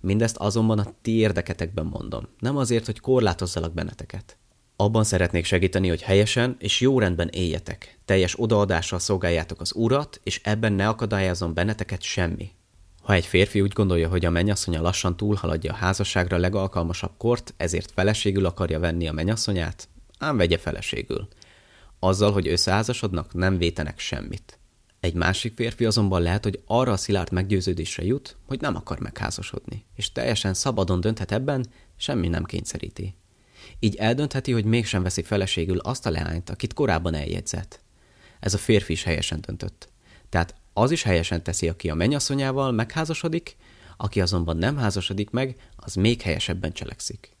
[0.00, 4.36] Mindezt azonban a ti érdeketekben mondom, nem azért, hogy korlátozzalak benneteket.
[4.76, 10.40] Abban szeretnék segíteni, hogy helyesen és jó rendben éljetek, teljes odaadással szolgáljátok az urat, és
[10.44, 12.50] ebben ne akadályozom benneteket semmi.
[13.02, 17.90] Ha egy férfi úgy gondolja, hogy a mennyasszonya lassan túlhaladja a házasságra legalkalmasabb kort, ezért
[17.90, 21.28] feleségül akarja venni a mennyasszonyát, ám vegye feleségül.
[21.98, 24.58] Azzal, hogy összeházasodnak, nem vétenek semmit.
[25.00, 29.84] Egy másik férfi azonban lehet, hogy arra a szilárd meggyőződésre jut, hogy nem akar megházasodni,
[29.96, 33.14] és teljesen szabadon dönthet ebben, semmi nem kényszeríti.
[33.78, 37.80] Így eldöntheti, hogy mégsem veszi feleségül azt a leányt, akit korábban eljegyzett.
[38.40, 39.88] Ez a férfi is helyesen döntött.
[40.28, 43.56] Tehát az is helyesen teszi, aki a mennyasszonyával megházasodik,
[43.96, 47.36] aki azonban nem házasodik meg, az még helyesebben cselekszik.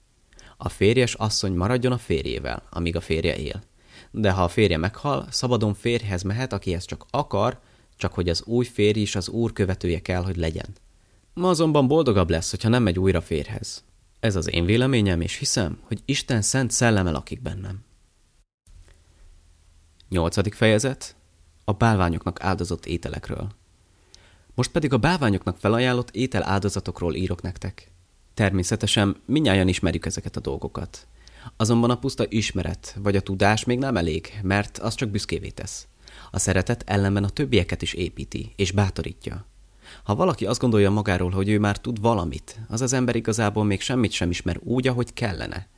[0.56, 3.62] A férjes asszony maradjon a férjével, amíg a férje él.
[4.10, 7.60] De ha a férje meghal, szabadon férjhez mehet, aki ezt csak akar,
[7.96, 10.76] csak hogy az új férj is az úr követője kell, hogy legyen.
[11.34, 13.84] Ma azonban boldogabb lesz, hogyha nem megy újra férhez.
[14.24, 17.84] Ez az én véleményem, és hiszem, hogy Isten szent szelleme lakik bennem.
[20.08, 21.16] Nyolcadik fejezet
[21.64, 23.50] a bálványoknak áldozott ételekről.
[24.54, 27.90] Most pedig a bálványoknak felajánlott étel áldozatokról írok nektek.
[28.34, 31.06] Természetesen minnyáján ismerjük ezeket a dolgokat.
[31.56, 35.86] Azonban a puszta ismeret vagy a tudás még nem elég, mert az csak büszkévé tesz.
[36.30, 39.46] A szeretet ellenben a többieket is építi és bátorítja.
[40.04, 43.80] Ha valaki azt gondolja magáról, hogy ő már tud valamit, az az ember igazából még
[43.80, 45.68] semmit sem ismer úgy, ahogy kellene.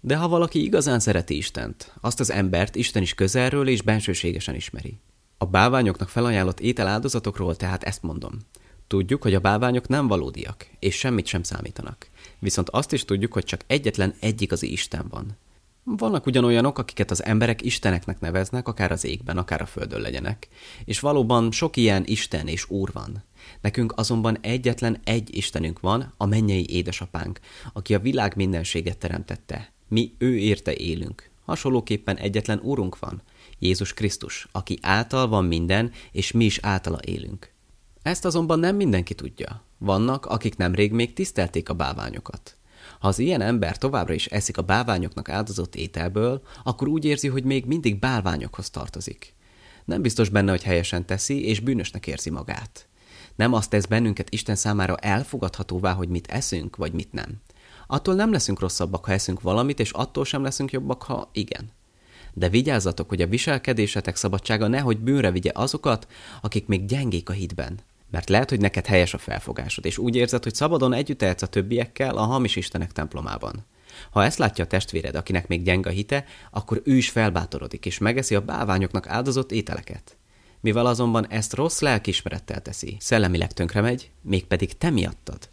[0.00, 4.98] De ha valaki igazán szereti Istent, azt az embert Isten is közelről és bensőségesen ismeri.
[5.38, 8.32] A bálványoknak felajánlott ételáldozatokról tehát ezt mondom.
[8.86, 12.08] Tudjuk, hogy a bálványok nem valódiak, és semmit sem számítanak.
[12.38, 15.36] Viszont azt is tudjuk, hogy csak egyetlen egy igazi Isten van.
[15.86, 20.48] Vannak ugyanolyanok, akiket az emberek isteneknek neveznek, akár az égben, akár a földön legyenek.
[20.84, 23.24] És valóban sok ilyen Isten és Úr van.
[23.60, 27.40] Nekünk azonban egyetlen egy Istenünk van, a mennyei édesapánk,
[27.72, 31.30] aki a világ mindenséget teremtette, mi ő érte élünk.
[31.44, 33.22] Hasonlóképpen egyetlen úrunk van,
[33.58, 37.52] Jézus Krisztus, aki által van minden, és mi is általa élünk.
[38.02, 39.62] Ezt azonban nem mindenki tudja.
[39.78, 42.56] Vannak, akik nemrég még tisztelték a báványokat.
[42.98, 47.44] Ha az ilyen ember továbbra is eszik a báványoknak áldozott ételből, akkor úgy érzi, hogy
[47.44, 49.34] még mindig bálványokhoz tartozik.
[49.84, 52.86] Nem biztos benne, hogy helyesen teszi, és bűnösnek érzi magát.
[53.34, 57.40] Nem azt tesz bennünket Isten számára elfogadhatóvá, hogy mit eszünk, vagy mit nem.
[57.86, 61.70] Attól nem leszünk rosszabbak, ha eszünk valamit, és attól sem leszünk jobbak, ha igen.
[62.32, 66.06] De vigyázzatok, hogy a viselkedésetek szabadsága nehogy bűnre vigye azokat,
[66.40, 67.78] akik még gyengék a hitben.
[68.14, 72.16] Mert lehet, hogy neked helyes a felfogásod, és úgy érzed, hogy szabadon együtt a többiekkel
[72.16, 73.66] a hamis istenek templomában.
[74.10, 78.34] Ha ezt látja a testvéred, akinek még gyenge hite, akkor ő is felbátorodik, és megeszi
[78.34, 80.16] a báványoknak áldozott ételeket.
[80.60, 85.48] Mivel azonban ezt rossz lelkismerettel teszi, szellemileg tönkre megy, mégpedig te miattad.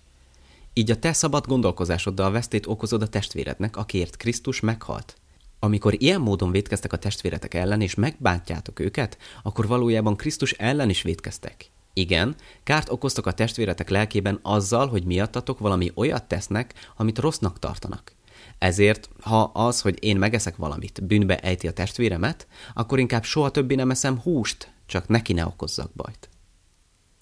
[0.73, 5.15] Így a te szabad gondolkozásoddal vesztét okozod a testvérednek, akiért Krisztus meghalt.
[5.59, 11.01] Amikor ilyen módon védkeztek a testvéretek ellen, és megbántjátok őket, akkor valójában Krisztus ellen is
[11.01, 11.70] védkeztek.
[11.93, 18.13] Igen, kárt okoztok a testvéretek lelkében azzal, hogy miattatok valami olyat tesznek, amit rossznak tartanak.
[18.57, 23.75] Ezért, ha az, hogy én megeszek valamit, bűnbe ejti a testvéremet, akkor inkább soha többé
[23.75, 26.29] nem eszem húst, csak neki ne okozzak bajt.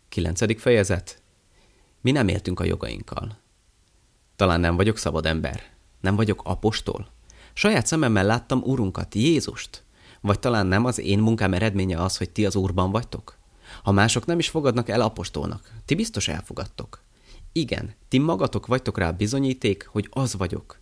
[0.10, 0.62] 9.
[0.62, 1.22] fejezet
[2.02, 3.38] mi nem éltünk a jogainkkal.
[4.36, 5.62] Talán nem vagyok szabad ember.
[6.02, 7.08] Nem vagyok apostol.
[7.54, 9.84] Saját szememmel láttam Urunkat, Jézust.
[10.22, 13.39] Vagy talán nem az én munkám eredménye az, hogy ti az Úrban vagytok?
[13.84, 17.02] Ha mások nem is fogadnak el apostolnak, ti biztos elfogadtok.
[17.52, 20.80] Igen, ti magatok vagytok rá bizonyíték, hogy az vagyok.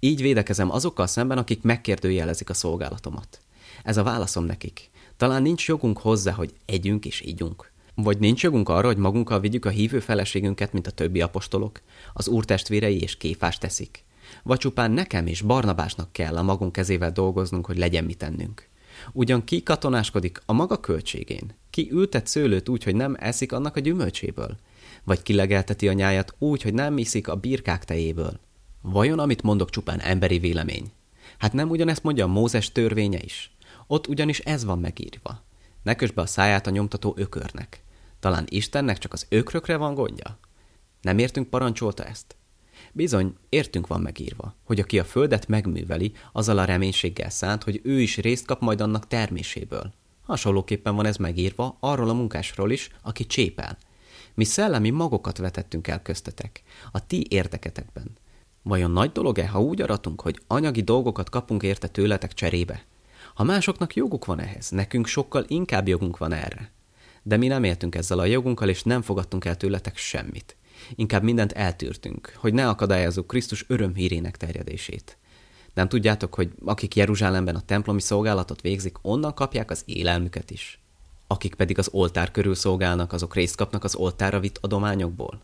[0.00, 3.40] Így védekezem azokkal szemben, akik megkérdőjelezik a szolgálatomat.
[3.82, 4.90] Ez a válaszom nekik.
[5.16, 7.70] Talán nincs jogunk hozzá, hogy együnk és ígyunk.
[7.94, 11.80] Vagy nincs jogunk arra, hogy magunkkal vigyük a hívő feleségünket, mint a többi apostolok?
[12.12, 14.04] Az úr testvérei és kéfás teszik?
[14.42, 18.68] Vagy csupán nekem és Barnabásnak kell a magunk kezével dolgoznunk, hogy legyen mit tennünk?
[19.12, 21.54] Ugyan ki katonáskodik a maga költségén?
[21.70, 24.56] Ki ültet szőlőt úgy, hogy nem eszik annak a gyümölcséből?
[25.04, 28.40] Vagy kilegelteti a nyájat úgy, hogy nem iszik a birkák tejéből?
[28.82, 30.92] Vajon, amit mondok, csupán emberi vélemény?
[31.38, 33.56] Hát nem ugyanezt mondja a Mózes törvénye is?
[33.86, 35.42] Ott ugyanis ez van megírva.
[35.82, 37.82] Ne be a száját a nyomtató ökörnek.
[38.20, 40.38] Talán Istennek csak az ökrökre van gondja?
[41.00, 42.36] Nem értünk parancsolta ezt?
[42.98, 48.00] Bizony, értünk van megírva, hogy aki a földet megműveli, azzal a reménységgel szánt, hogy ő
[48.00, 49.92] is részt kap majd annak terméséből.
[50.22, 53.78] Hasonlóképpen van ez megírva arról a munkásról is, aki csépel.
[54.34, 58.10] Mi szellemi magokat vetettünk el köztetek, a ti érdeketekben.
[58.62, 62.84] Vajon nagy dolog-e, ha úgy aratunk, hogy anyagi dolgokat kapunk érte tőletek cserébe?
[63.34, 66.72] Ha másoknak joguk van ehhez, nekünk sokkal inkább jogunk van erre.
[67.22, 70.56] De mi nem éltünk ezzel a jogunkkal, és nem fogadtunk el tőletek semmit.
[70.94, 75.16] Inkább mindent eltűrtünk, hogy ne akadályozzuk Krisztus örömhírének terjedését.
[75.74, 80.80] Nem tudjátok, hogy akik Jeruzsálemben a templomi szolgálatot végzik, onnan kapják az élelmüket is.
[81.26, 85.42] Akik pedig az oltár körül szolgálnak, azok részt kapnak az oltára vitt adományokból.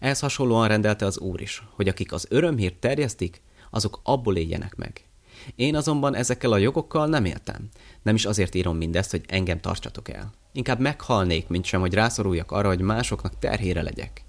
[0.00, 5.04] Ehhez hasonlóan rendelte az Úr is, hogy akik az örömhírt terjesztik, azok abból éljenek meg.
[5.56, 7.68] Én azonban ezekkel a jogokkal nem éltem.
[8.02, 10.32] Nem is azért írom mindezt, hogy engem tartsatok el.
[10.52, 14.23] Inkább meghalnék, mint sem, hogy rászoruljak arra, hogy másoknak terhére legyek.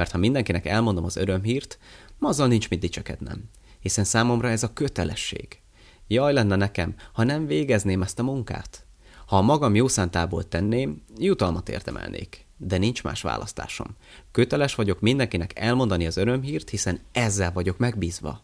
[0.00, 1.78] Mert ha mindenkinek elmondom az örömhírt,
[2.20, 3.44] azzal nincs mit dicsekednem.
[3.80, 5.60] Hiszen számomra ez a kötelesség.
[6.06, 8.86] Jaj lenne nekem, ha nem végezném ezt a munkát.
[9.26, 12.46] Ha a magam jó szántából tenném, jutalmat érdemelnék.
[12.56, 13.86] De nincs más választásom.
[14.30, 18.42] Köteles vagyok mindenkinek elmondani az örömhírt, hiszen ezzel vagyok megbízva.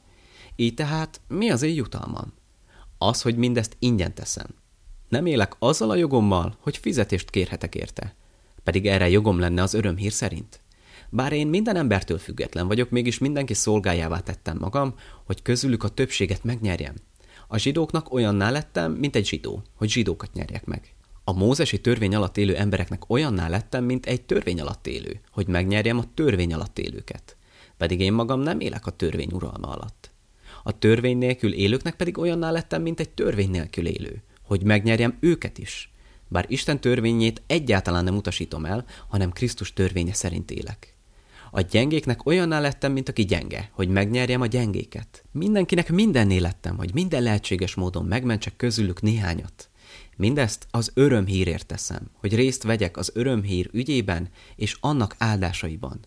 [0.57, 2.33] Így tehát mi az én jutalmam?
[2.99, 4.49] Az, hogy mindezt ingyen teszem.
[5.09, 8.15] Nem élek azzal a jogommal, hogy fizetést kérhetek érte.
[8.63, 10.65] Pedig erre jogom lenne az örömhír szerint.
[11.11, 16.45] Bár én minden embertől független vagyok, mégis mindenki szolgájává tettem magam, hogy közülük a többséget
[16.45, 16.95] megnyerjem.
[17.49, 20.95] A zsidóknak olyanná lettem, mint egy zsidó, hogy zsidókat nyerjek meg.
[21.25, 25.99] A mózesi törvény alatt élő embereknek olyanná lettem, mint egy törvény alatt élő, hogy megnyerjem
[25.99, 27.37] a törvény alatt élőket.
[27.77, 30.11] Pedig én magam nem élek a törvény uralma alatt.
[30.63, 35.59] A törvény nélkül élőknek pedig olyanná lettem, mint egy törvény nélkül élő, hogy megnyerjem őket
[35.59, 35.91] is.
[36.29, 40.96] Bár Isten törvényét egyáltalán nem utasítom el, hanem Krisztus törvénye szerint élek.
[41.57, 45.25] A gyengéknek olyanná lettem, mint aki gyenge, hogy megnyerjem a gyengéket.
[45.33, 49.71] Mindenkinek mindennél lettem, hogy minden lehetséges módon megmentsek közülük néhányat.
[50.17, 56.01] Mindezt az örömhírért teszem, hogy részt vegyek az örömhír ügyében és annak áldásaiban.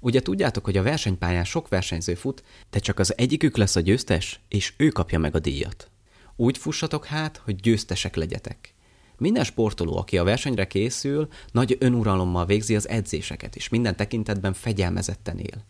[0.00, 4.40] Ugye tudjátok, hogy a versenypályán sok versenyző fut, de csak az egyikük lesz a győztes,
[4.48, 5.90] és ő kapja meg a díjat.
[6.36, 8.74] Úgy fussatok hát, hogy győztesek legyetek.
[9.18, 15.38] Minden sportoló, aki a versenyre készül, nagy önuralommal végzi az edzéseket, és minden tekintetben fegyelmezetten
[15.38, 15.64] él.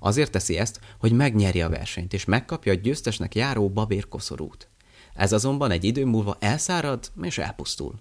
[0.00, 4.68] Azért teszi ezt, hogy megnyerje a versenyt, és megkapja a győztesnek járó babérkoszorút.
[5.14, 7.94] Ez azonban egy idő múlva elszárad és elpusztul.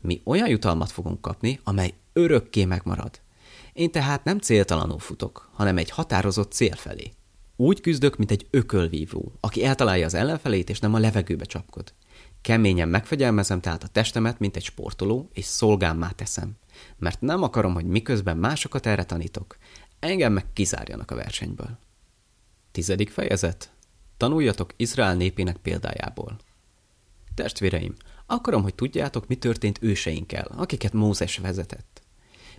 [0.00, 3.20] Mi olyan jutalmat fogunk kapni, amely örökké megmarad.
[3.72, 7.10] Én tehát nem céltalanul futok, hanem egy határozott cél felé.
[7.56, 11.92] Úgy küzdök, mint egy ökölvívó, aki eltalálja az ellenfelét, és nem a levegőbe csapkod.
[12.44, 16.56] Keményen megfegyelmezem tehát a testemet, mint egy sportoló, és szolgámmá teszem.
[16.96, 19.56] Mert nem akarom, hogy miközben másokat erre tanítok,
[19.98, 21.78] engem meg kizárjanak a versenyből.
[22.72, 23.72] Tizedik fejezet.
[24.16, 26.36] Tanuljatok Izrael népének példájából.
[27.34, 27.94] Testvéreim,
[28.26, 32.02] akarom, hogy tudjátok, mi történt őseinkkel, akiket Mózes vezetett.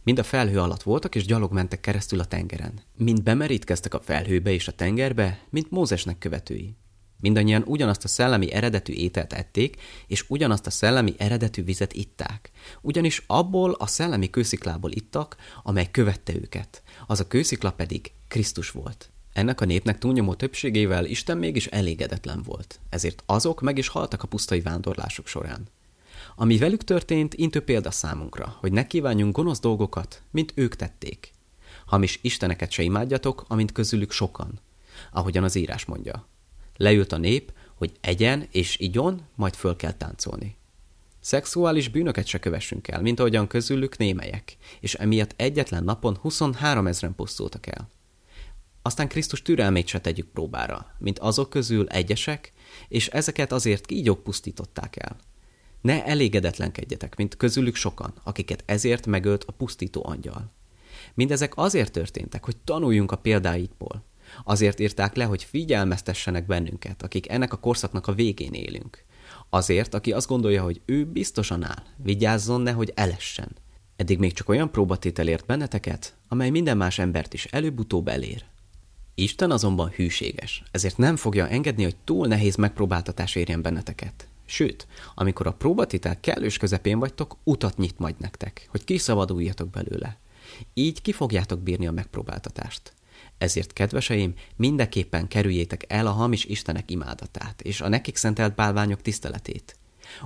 [0.03, 2.81] Mind a felhő alatt voltak, és gyalog mentek keresztül a tengeren.
[2.97, 6.75] Mind bemerítkeztek a felhőbe és a tengerbe, mint Mózesnek követői.
[7.19, 12.51] Mindannyian ugyanazt a szellemi eredetű ételt ették, és ugyanazt a szellemi eredetű vizet itták.
[12.81, 16.83] Ugyanis abból a szellemi kősziklából ittak, amely követte őket.
[17.07, 19.09] Az a kőszikla pedig Krisztus volt.
[19.33, 24.27] Ennek a népnek túlnyomó többségével Isten mégis elégedetlen volt, ezért azok meg is haltak a
[24.27, 25.67] pusztai vándorlások során.
[26.35, 31.31] Ami velük történt, intő példa számunkra, hogy ne kívánjunk gonosz dolgokat, mint ők tették.
[31.85, 34.59] Hamis isteneket se imádjatok, amint közülük sokan,
[35.11, 36.27] ahogyan az írás mondja.
[36.77, 40.55] Leült a nép, hogy egyen és igyon, majd föl kell táncolni.
[41.19, 47.15] Szexuális bűnöket se kövessünk el, mint ahogyan közülük némelyek, és emiatt egyetlen napon 23 ezeren
[47.15, 47.89] pusztultak el.
[48.81, 52.53] Aztán Krisztus türelmét se tegyük próbára, mint azok közül egyesek,
[52.87, 55.15] és ezeket azért kígyók pusztították el.
[55.81, 60.51] Ne elégedetlenkedjetek, mint közülük sokan, akiket ezért megölt a pusztító angyal.
[61.13, 64.03] Mindezek azért történtek, hogy tanuljunk a példáitból.
[64.43, 69.03] Azért írták le, hogy figyelmeztessenek bennünket, akik ennek a korszaknak a végén élünk.
[69.49, 73.55] Azért, aki azt gondolja, hogy ő biztosan áll, vigyázzon, nehogy elessen.
[73.95, 78.43] Eddig még csak olyan próbatétel ért benneteket, amely minden más embert is előbb-utóbb elér.
[79.15, 84.27] Isten azonban hűséges, ezért nem fogja engedni, hogy túl nehéz megpróbáltatás érjen benneteket.
[84.45, 90.17] Sőt, amikor a próbatitel kellős közepén vagytok, utat nyit majd nektek, hogy kiszabaduljatok belőle.
[90.73, 92.93] Így ki fogjátok bírni a megpróbáltatást.
[93.37, 99.77] Ezért, kedveseim, mindenképpen kerüljétek el a hamis istenek imádatát, és a nekik szentelt bálványok tiszteletét.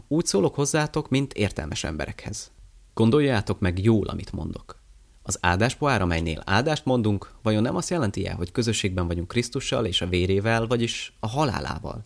[0.08, 2.52] Úgy szólok hozzátok, mint értelmes emberekhez.
[2.94, 4.82] Gondoljátok meg jól, amit mondok.
[5.22, 9.86] Az áldás pohár, amelynél áldást mondunk, vajon nem azt jelenti el, hogy közösségben vagyunk Krisztussal
[9.86, 12.06] és a vérével, vagyis a halálával?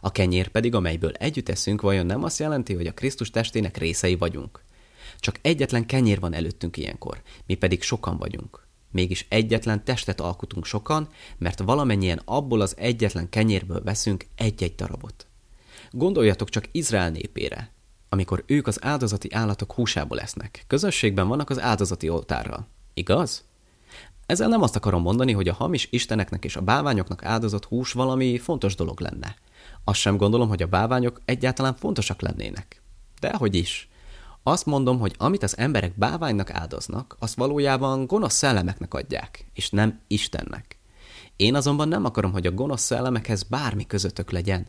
[0.00, 4.16] A kenyér pedig, amelyből együtt eszünk, vajon nem azt jelenti, hogy a Krisztus testének részei
[4.16, 4.62] vagyunk?
[5.18, 8.68] Csak egyetlen kenyér van előttünk ilyenkor, mi pedig sokan vagyunk.
[8.90, 15.26] Mégis egyetlen testet alkotunk sokan, mert valamennyien abból az egyetlen kenyérből veszünk egy-egy darabot.
[15.90, 17.70] Gondoljatok csak Izrael népére,
[18.08, 20.64] amikor ők az áldozati állatok húsából lesznek.
[20.66, 22.66] Közösségben vannak az áldozati oltárral.
[22.94, 23.44] Igaz?
[24.26, 28.38] Ezzel nem azt akarom mondani, hogy a hamis isteneknek és a bálványoknak áldozott hús valami
[28.38, 29.36] fontos dolog lenne.
[29.84, 32.82] Azt sem gondolom, hogy a bálványok egyáltalán fontosak lennének.
[33.20, 33.88] Dehogy is.
[34.42, 40.00] Azt mondom, hogy amit az emberek bálványnak áldoznak, azt valójában gonosz szellemeknek adják, és nem
[40.06, 40.78] Istennek.
[41.36, 44.66] Én azonban nem akarom, hogy a gonosz szellemekhez bármi közöttök legyen.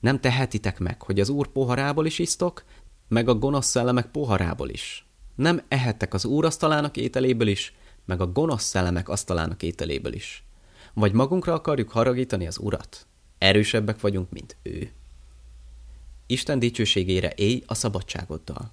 [0.00, 2.64] Nem tehetitek meg, hogy az Úr poharából is isztok,
[3.08, 5.06] meg a gonosz szellemek poharából is.
[5.34, 10.44] Nem ehettek az Úr asztalának ételéből is, meg a gonosz szellemek asztalának ételéből is.
[10.94, 13.06] Vagy magunkra akarjuk haragítani az Urat?
[13.38, 14.90] Erősebbek vagyunk, mint ő.
[16.26, 18.72] Isten dicsőségére élj a szabadságoddal.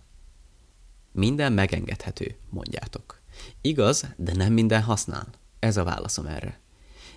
[1.17, 3.21] Minden megengedhető, mondjátok.
[3.61, 5.27] Igaz, de nem minden használ.
[5.59, 6.59] Ez a válaszom erre.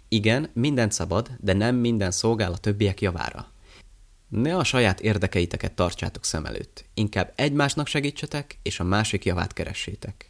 [0.08, 3.52] Igen, minden szabad, de nem minden szolgál a többiek javára.
[4.28, 10.28] Ne a saját érdekeiteket tartsátok szem előtt, inkább egymásnak segítsetek, és a másik javát keressétek.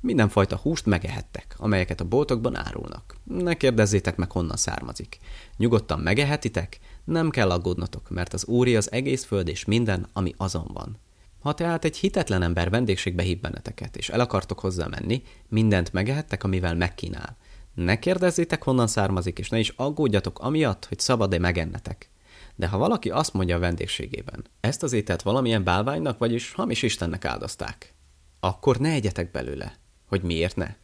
[0.00, 3.16] Mindenfajta húst megehettek, amelyeket a boltokban árulnak.
[3.24, 5.18] Ne kérdezzétek meg, honnan származik.
[5.56, 10.70] Nyugodtan megehetitek, nem kell aggódnotok, mert az Úri az egész föld és minden, ami azon
[10.72, 10.98] van.
[11.38, 16.44] Ha tehát egy hitetlen ember vendégségbe hív benneteket, és el akartok hozzá menni, mindent megehettek,
[16.44, 17.36] amivel megkínál.
[17.74, 22.10] Ne kérdezzétek, honnan származik, és ne is aggódjatok amiatt, hogy szabad-e megennetek.
[22.54, 27.24] De ha valaki azt mondja a vendégségében, ezt az ételt valamilyen bálványnak, vagyis hamis Istennek
[27.24, 27.94] áldozták,
[28.40, 29.78] akkor ne egyetek belőle.
[30.06, 30.74] Hogy miért ne?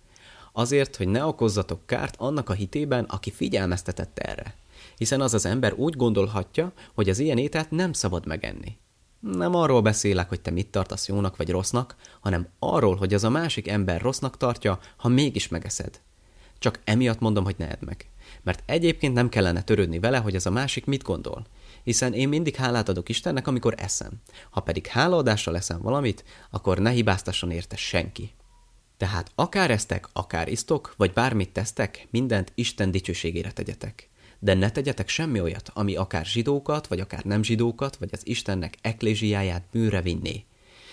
[0.53, 4.55] Azért, hogy ne okozzatok kárt annak a hitében, aki figyelmeztetett erre.
[4.97, 8.77] Hiszen az az ember úgy gondolhatja, hogy az ilyen ételt nem szabad megenni.
[9.33, 13.31] Nem arról beszélek, hogy te mit tartasz jónak vagy rossznak, hanem arról, hogy az a
[13.31, 16.01] másik ember rossznak tartja, ha mégis megeszed.
[16.59, 18.09] Csak emiatt mondom, hogy ne edd meg.
[18.43, 21.47] Mert egyébként nem kellene törődni vele, hogy az a másik mit gondol.
[21.83, 24.13] Hiszen én mindig hálát adok Istennek, amikor eszem.
[24.51, 28.33] Ha pedig hálaadásra leszem valamit, akkor ne hibáztasson érte senki.
[28.97, 34.09] Tehát akár esztek, akár isztok, vagy bármit tesztek, mindent Isten dicsőségére tegyetek
[34.45, 38.77] de ne tegyetek semmi olyat, ami akár zsidókat, vagy akár nem zsidókat, vagy az Istennek
[38.81, 40.45] eklézsiáját bűnre vinné.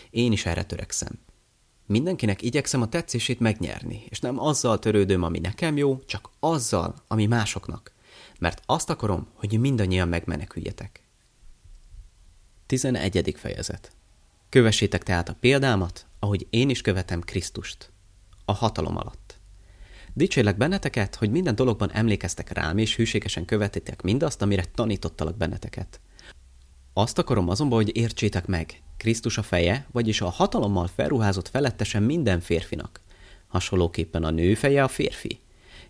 [0.10, 1.20] Én is erre törekszem.
[1.86, 7.26] Mindenkinek igyekszem a tetszését megnyerni, és nem azzal törődöm, ami nekem jó, csak azzal, ami
[7.26, 7.92] másoknak.
[8.40, 11.04] Mert azt akarom, hogy mindannyian megmeneküljetek.
[12.66, 13.36] 11.
[13.38, 13.92] fejezet
[14.50, 17.92] Kövessétek tehát a példámat, ahogy én is követem Krisztust.
[18.46, 19.21] A hatalom alatt.
[20.14, 26.00] Dicsérlek benneteket, hogy minden dologban emlékeztek rám, és hűségesen követitek mindazt, amire tanítottalak benneteket.
[26.94, 32.40] Azt akarom azonban, hogy értsétek meg, Krisztus a feje, vagyis a hatalommal felruházott felettesen minden
[32.40, 33.02] férfinak.
[33.48, 35.40] Hasonlóképpen a nő feje a férfi.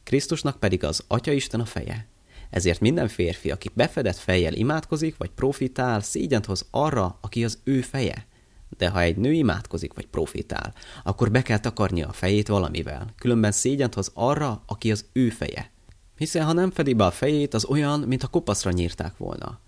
[0.04, 2.08] Krisztusnak pedig az Atya Isten a feje.
[2.50, 7.82] Ezért minden férfi, aki befedett fejjel imádkozik vagy profitál, szégyent hoz arra, aki az ő
[7.82, 8.30] feje
[8.78, 13.52] de ha egy nő imádkozik vagy profitál, akkor be kell takarnia a fejét valamivel, különben
[13.52, 15.72] szégyent hoz arra, aki az ő feje.
[16.18, 19.60] Hiszen ha nem fedi be a fejét, az olyan, mint a kopaszra nyírták volna.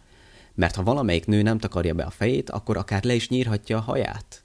[0.55, 3.81] Mert ha valamelyik nő nem takarja be a fejét, akkor akár le is nyírhatja a
[3.81, 4.43] haját.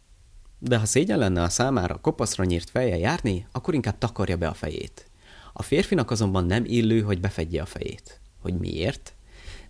[0.58, 4.54] De ha szégyen lenne a számára kopaszra nyírt feje járni, akkor inkább takarja be a
[4.54, 5.10] fejét.
[5.52, 8.20] A férfinak azonban nem illő, hogy befedje a fejét.
[8.40, 9.12] Hogy miért?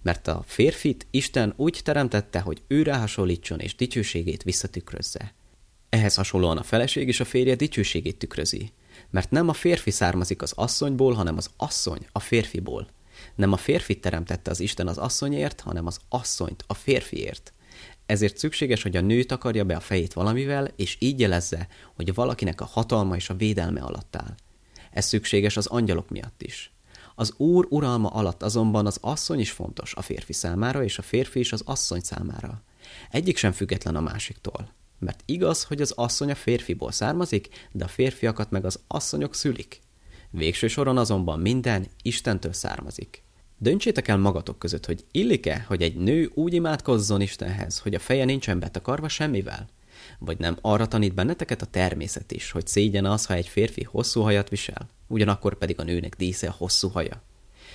[0.02, 5.34] Mert a férfit Isten úgy teremtette, hogy őre hasonlítson és dicsőségét visszatükrözze.
[5.88, 8.72] Ehhez hasonlóan a feleség és a férje dicsőségét tükrözi,
[9.10, 12.88] mert nem a férfi származik az asszonyból, hanem az asszony a férfiból.
[13.34, 17.52] Nem a férfit teremtette az Isten az asszonyért, hanem az asszonyt a férfiért.
[18.06, 22.60] Ezért szükséges, hogy a nő takarja be a fejét valamivel, és így jelezze, hogy valakinek
[22.60, 24.34] a hatalma és a védelme alatt áll.
[24.90, 26.72] Ez szükséges az angyalok miatt is.
[27.20, 31.38] Az úr uralma alatt azonban az asszony is fontos a férfi számára, és a férfi
[31.38, 32.62] is az asszony számára.
[33.10, 34.74] Egyik sem független a másiktól.
[34.98, 39.80] Mert igaz, hogy az asszony a férfiból származik, de a férfiakat meg az asszonyok szülik.
[40.30, 43.22] Végső soron azonban minden Istentől származik.
[43.56, 48.24] Döntsétek el magatok között, hogy illik-e, hogy egy nő úgy imádkozzon Istenhez, hogy a feje
[48.24, 49.68] nincsen betakarva semmivel?
[50.18, 54.20] Vagy nem arra tanít benneteket a természet is, hogy szégyen az, ha egy férfi hosszú
[54.20, 57.22] hajat visel, ugyanakkor pedig a nőnek dísze a hosszú haja?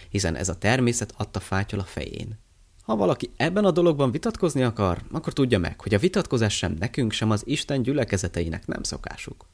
[0.09, 2.39] Hiszen ez a természet adta fátyol a fején.
[2.83, 7.11] Ha valaki ebben a dologban vitatkozni akar, akkor tudja meg, hogy a vitatkozás sem nekünk,
[7.11, 9.45] sem az Isten gyülekezeteinek nem szokásuk.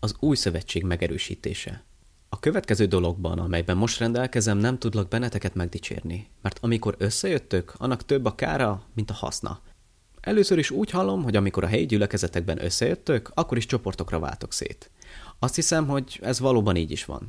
[0.00, 1.84] Az új szövetség megerősítése.
[2.28, 8.24] A következő dologban, amelyben most rendelkezem, nem tudlak benneteket megdicsérni, mert amikor összejöttök, annak több
[8.24, 9.60] a kára, mint a haszna.
[10.28, 14.90] Először is úgy hallom, hogy amikor a helyi gyülekezetekben összejöttök, akkor is csoportokra váltok szét.
[15.38, 17.26] Azt hiszem, hogy ez valóban így is van.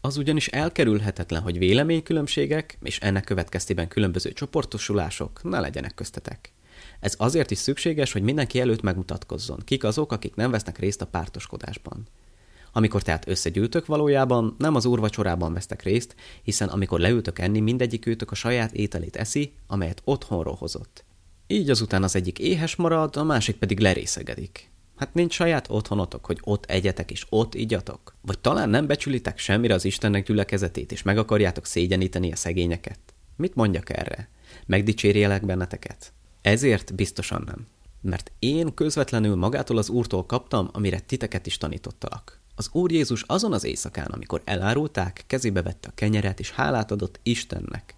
[0.00, 6.52] Az ugyanis elkerülhetetlen, hogy véleménykülönbségek és ennek következtében különböző csoportosulások ne legyenek köztetek.
[7.00, 11.06] Ez azért is szükséges, hogy mindenki előtt megmutatkozzon, kik azok, akik nem vesznek részt a
[11.06, 12.08] pártoskodásban.
[12.72, 18.30] Amikor tehát összegyűltök valójában, nem az úrvacsorában vesztek részt, hiszen amikor leültök enni, mindegyik őtök
[18.30, 21.05] a saját ételét eszi, amelyet otthonról hozott.
[21.46, 24.70] Így azután az egyik éhes marad, a másik pedig lerészegedik.
[24.96, 28.14] Hát nincs saját otthonotok, hogy ott egyetek és ott igyatok?
[28.20, 32.98] Vagy talán nem becsülitek semmire az Istennek gyülekezetét, és meg akarjátok szégyeníteni a szegényeket?
[33.36, 34.28] Mit mondjak erre?
[34.66, 36.12] Megdicsérjelek benneteket?
[36.42, 37.66] Ezért biztosan nem.
[38.00, 42.40] Mert én közvetlenül magától az Úrtól kaptam, amire titeket is tanítottalak.
[42.54, 47.20] Az Úr Jézus azon az éjszakán, amikor elárulták, kezébe vette a kenyeret, és hálát adott
[47.22, 47.94] Istennek.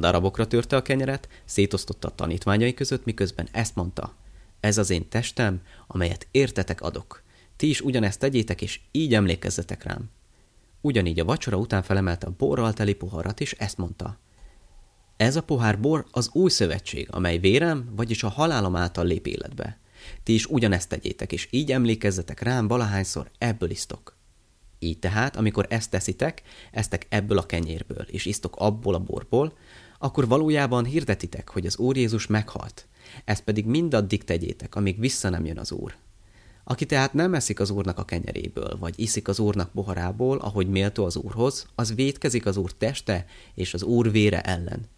[0.00, 4.14] Darabokra törte a kenyeret, szétosztotta a tanítványai között, miközben ezt mondta.
[4.60, 7.22] Ez az én testem, amelyet értetek adok.
[7.56, 10.10] Ti is ugyanezt tegyétek, és így emlékezzetek rám.
[10.80, 14.18] Ugyanígy a vacsora után felemelte a borral teli poharat, és ezt mondta.
[15.16, 19.78] Ez a pohár bor az új szövetség, amely vérem, vagyis a halálom által lép életbe.
[20.22, 24.16] Ti is ugyanezt tegyétek, és így emlékezzetek rám valahányszor ebből isztok.
[24.78, 26.42] Így tehát, amikor ezt teszitek,
[26.72, 29.52] eztek ebből a kenyérből, és isztok abból a borból,
[30.02, 32.86] akkor valójában hirdetitek, hogy az Úr Jézus meghalt.
[33.24, 35.94] Ezt pedig mindaddig tegyétek, amíg vissza nem jön az Úr.
[36.64, 41.04] Aki tehát nem eszik az Úrnak a kenyeréből, vagy iszik az Úrnak poharából, ahogy méltó
[41.04, 44.88] az Úrhoz, az vétkezik az Úr teste és az Úr vére ellen.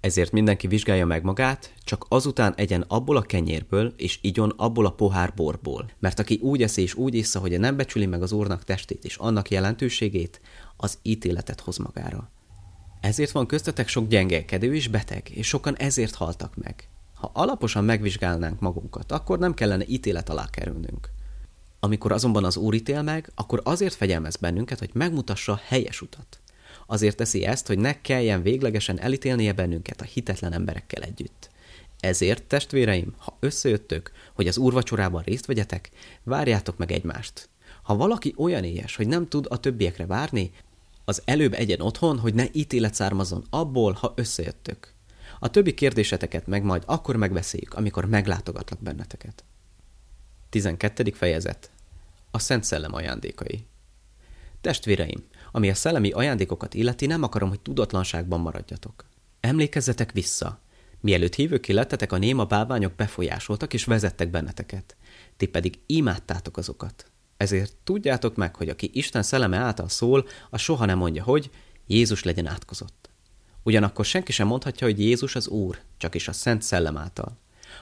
[0.00, 4.92] Ezért mindenki vizsgálja meg magát, csak azután egyen abból a kenyérből, és igyon abból a
[4.92, 5.90] pohár borból.
[5.98, 9.16] Mert aki úgy eszi és úgy issza, hogy nem becsüli meg az Úrnak testét és
[9.16, 10.40] annak jelentőségét,
[10.76, 12.30] az ítéletet hoz magára.
[13.04, 16.88] Ezért van köztetek sok gyengelkedő és beteg, és sokan ezért haltak meg.
[17.14, 21.10] Ha alaposan megvizsgálnánk magunkat, akkor nem kellene ítélet alá kerülnünk.
[21.80, 26.40] Amikor azonban az Úr ítél meg, akkor azért fegyelmez bennünket, hogy megmutassa a helyes utat.
[26.86, 31.50] Azért teszi ezt, hogy ne kelljen véglegesen elítélnie bennünket a hitetlen emberekkel együtt.
[32.00, 35.90] Ezért, testvéreim, ha összejöttök, hogy az úrvacsorában részt vegyetek,
[36.22, 37.48] várjátok meg egymást.
[37.82, 40.52] Ha valaki olyan éhes, hogy nem tud a többiekre várni,
[41.04, 44.92] az előbb egyen otthon, hogy ne ítélet származon abból, ha összejöttök.
[45.38, 49.44] A többi kérdéseteket meg majd akkor megbeszéljük, amikor meglátogatlak benneteket.
[50.50, 51.10] 12.
[51.12, 51.70] fejezet
[52.30, 53.66] A Szent Szellem ajándékai
[54.60, 59.04] Testvéreim, ami a szellemi ajándékokat illeti, nem akarom, hogy tudatlanságban maradjatok.
[59.40, 60.60] Emlékezzetek vissza.
[61.00, 64.96] Mielőtt hívőké lettetek, a néma bálványok befolyásoltak és vezettek benneteket.
[65.36, 67.10] Ti pedig imádtátok azokat.
[67.44, 71.50] Ezért tudjátok meg, hogy aki Isten szelleme által szól, az soha nem mondja, hogy
[71.86, 73.10] Jézus legyen átkozott.
[73.62, 77.36] Ugyanakkor senki sem mondhatja, hogy Jézus az Úr, csak is a Szent Szellem által.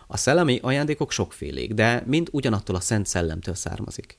[0.06, 4.16] A szellemi ajándékok sokfélék, de mind ugyanattól a Szent Szellemtől származik.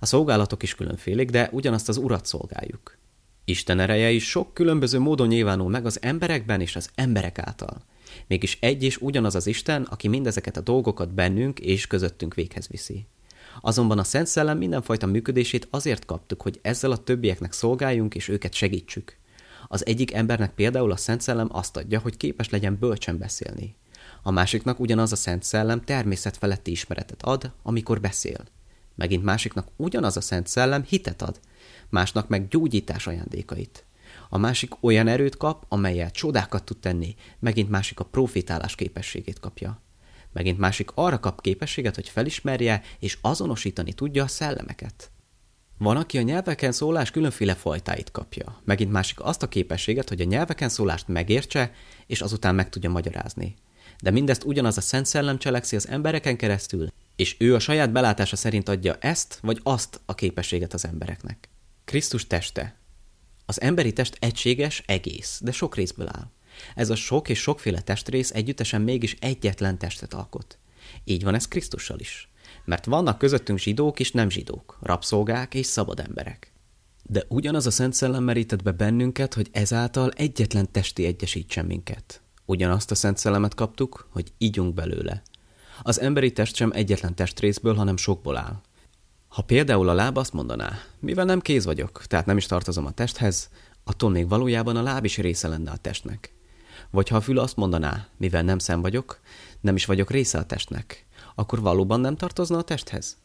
[0.00, 2.98] A szolgálatok is különfélék, de ugyanazt az Urat szolgáljuk.
[3.44, 7.82] Isten ereje is sok különböző módon nyilvánul meg az emberekben és az emberek által.
[8.26, 13.06] Mégis egy és ugyanaz az Isten, aki mindezeket a dolgokat bennünk és közöttünk véghez viszi.
[13.60, 18.52] Azonban a Szent Szellem mindenfajta működését azért kaptuk, hogy ezzel a többieknek szolgáljunk és őket
[18.52, 19.16] segítsük.
[19.68, 23.76] Az egyik embernek például a Szent Szellem azt adja, hogy képes legyen bölcsen beszélni.
[24.22, 28.44] A másiknak ugyanaz a Szent Szellem természetfeletti ismeretet ad, amikor beszél.
[28.94, 31.40] Megint másiknak ugyanaz a Szent Szellem hitet ad,
[31.88, 33.84] másnak meg gyógyítás ajándékait.
[34.28, 39.80] A másik olyan erőt kap, amelyel csodákat tud tenni, megint másik a profétálás képességét kapja.
[40.34, 45.10] Megint másik arra kap képességet, hogy felismerje és azonosítani tudja a szellemeket.
[45.78, 50.24] Van, aki a nyelveken szólás különféle fajtáit kapja, megint másik azt a képességet, hogy a
[50.24, 51.72] nyelveken szólást megértse,
[52.06, 53.54] és azután meg tudja magyarázni.
[54.02, 58.36] De mindezt ugyanaz a Szent Szellem cselekszi az embereken keresztül, és ő a saját belátása
[58.36, 61.48] szerint adja ezt vagy azt a képességet az embereknek.
[61.84, 62.76] Krisztus teste.
[63.46, 66.30] Az emberi test egységes egész, de sok részből áll.
[66.74, 70.58] Ez a sok és sokféle testrész együttesen mégis egyetlen testet alkot.
[71.04, 72.28] Így van ez Krisztussal is.
[72.64, 76.52] Mert vannak közöttünk zsidók és nem zsidók, rabszolgák és szabad emberek.
[77.02, 82.20] De ugyanaz a Szent Szellem merített be bennünket, hogy ezáltal egyetlen testi egyesítsen minket.
[82.44, 85.22] Ugyanazt a Szent Szellemet kaptuk, hogy ígyunk belőle.
[85.82, 88.60] Az emberi test sem egyetlen testrészből, hanem sokból áll.
[89.28, 92.90] Ha például a láb azt mondaná, mivel nem kéz vagyok, tehát nem is tartozom a
[92.90, 93.50] testhez,
[93.84, 96.33] attól még valójában a láb is része lenne a testnek.
[96.94, 99.20] Vagy ha a fül azt mondaná, mivel nem szem vagyok,
[99.60, 103.16] nem is vagyok része a testnek, akkor valóban nem tartozna a testhez?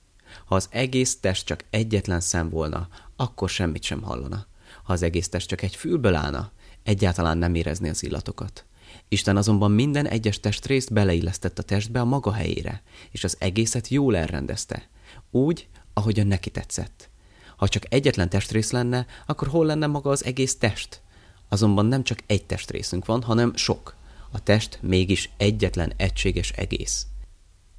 [0.46, 4.46] Ha az egész test csak egyetlen szem volna, akkor semmit sem hallana.
[4.84, 6.52] Ha az egész test csak egy fülből állna,
[6.84, 8.66] egyáltalán nem érezni az illatokat.
[9.08, 14.16] Isten azonban minden egyes testrészt beleillesztett a testbe a maga helyére, és az egészet jól
[14.18, 14.90] elrendezte.
[15.32, 17.10] Úgy, ahogyan neki tetszett.
[17.58, 21.02] Ha csak egyetlen testrész lenne, akkor hol lenne maga az egész test?
[21.50, 23.96] Azonban nem csak egy testrészünk van, hanem sok.
[24.32, 27.08] A test mégis egyetlen egységes egész.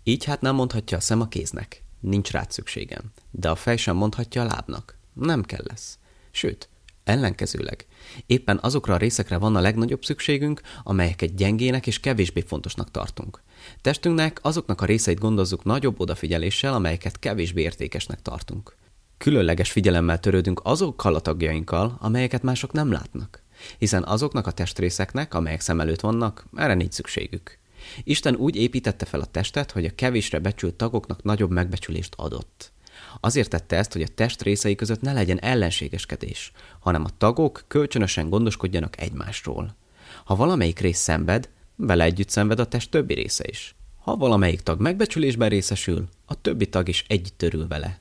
[0.02, 1.82] Így hát nem mondhatja a szem a kéznek.
[2.00, 3.12] Nincs rá szükségem.
[3.30, 4.98] De a fej sem mondhatja a lábnak.
[5.12, 5.98] Nem kell lesz.
[6.30, 6.68] Sőt,
[7.04, 7.86] ellenkezőleg.
[8.26, 13.42] Éppen azokra a részekre van a legnagyobb szükségünk, amelyeket gyengének és kevésbé fontosnak tartunk.
[13.80, 18.76] Testünknek azoknak a részeit gondozzuk nagyobb odafigyeléssel, amelyeket kevésbé értékesnek tartunk.
[19.18, 23.42] Különleges figyelemmel törődünk azokkal a tagjainkkal, amelyeket mások nem látnak,
[23.78, 27.58] hiszen azoknak a testrészeknek, amelyek szem előtt vannak, erre nincs szükségük.
[28.04, 32.72] Isten úgy építette fel a testet, hogy a kevésre becsült tagoknak nagyobb megbecsülést adott.
[33.20, 38.28] Azért tette ezt, hogy a test részei között ne legyen ellenségeskedés, hanem a tagok kölcsönösen
[38.28, 39.76] gondoskodjanak egymásról.
[40.24, 43.74] Ha valamelyik rész szenved, vele együtt szenved a test többi része is.
[43.98, 48.00] Ha valamelyik tag megbecsülésben részesül, a többi tag is együtt törül vele.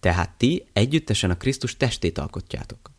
[0.00, 2.93] Tehát ti együttesen a Krisztus testét alkotjátok.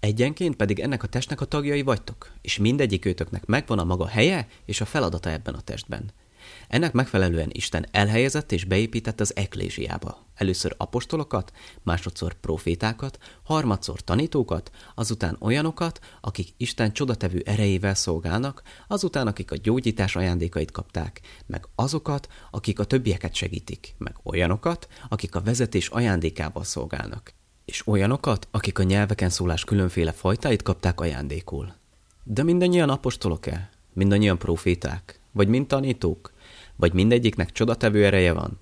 [0.00, 4.48] Egyenként pedig ennek a testnek a tagjai vagytok, és mindegyik őtöknek megvan a maga helye
[4.64, 6.12] és a feladata ebben a testben.
[6.68, 10.26] Ennek megfelelően Isten elhelyezett és beépített az eklésiába.
[10.34, 19.50] Először apostolokat, másodszor profétákat, harmadszor tanítókat, azután olyanokat, akik Isten csodatevő erejével szolgálnak, azután akik
[19.50, 25.88] a gyógyítás ajándékait kapták, meg azokat, akik a többieket segítik, meg olyanokat, akik a vezetés
[25.88, 27.34] ajándékával szolgálnak,
[27.70, 31.74] és olyanokat, akik a nyelveken szólás különféle fajtáit kapták ajándékul.
[32.24, 33.70] De mindannyian apostolok-e?
[33.92, 35.20] Mindannyian proféták?
[35.32, 36.32] Vagy mind tanítók?
[36.76, 38.58] Vagy mindegyiknek csodatevő ereje van?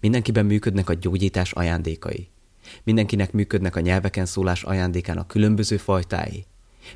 [0.00, 2.28] Mindenkiben működnek a gyógyítás ajándékai.
[2.82, 6.44] Mindenkinek működnek a nyelveken szólás ajándékának különböző fajtái.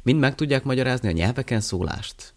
[0.02, 2.34] Mind meg tudják magyarázni a nyelveken szólást.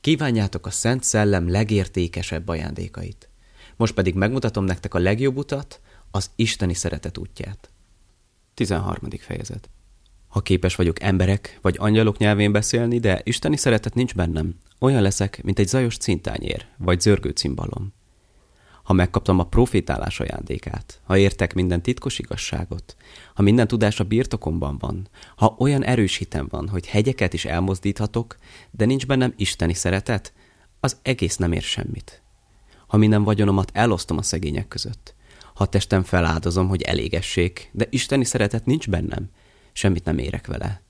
[0.00, 3.28] Kívánjátok a Szent Szellem legértékesebb ajándékait.
[3.76, 5.80] Most pedig megmutatom nektek a legjobb utat,
[6.10, 7.69] az Isteni szeretet útját.
[8.60, 9.10] 13.
[9.18, 9.70] fejezet
[10.28, 15.42] Ha képes vagyok emberek vagy angyalok nyelvén beszélni, de isteni szeretet nincs bennem, olyan leszek,
[15.42, 17.92] mint egy zajos cintányér, vagy zörgő cimbalom.
[18.82, 22.96] Ha megkaptam a profétálás ajándékát, ha értek minden titkos igazságot,
[23.34, 28.36] ha minden tudás a birtokomban van, ha olyan erős hitem van, hogy hegyeket is elmozdíthatok,
[28.70, 30.32] de nincs bennem isteni szeretet,
[30.80, 32.22] az egész nem ér semmit.
[32.86, 35.14] Ha minden vagyonomat elosztom a szegények között,
[35.60, 39.30] ha testem feláldozom, hogy elégessék, de isteni szeretet nincs bennem,
[39.72, 40.82] semmit nem érek vele.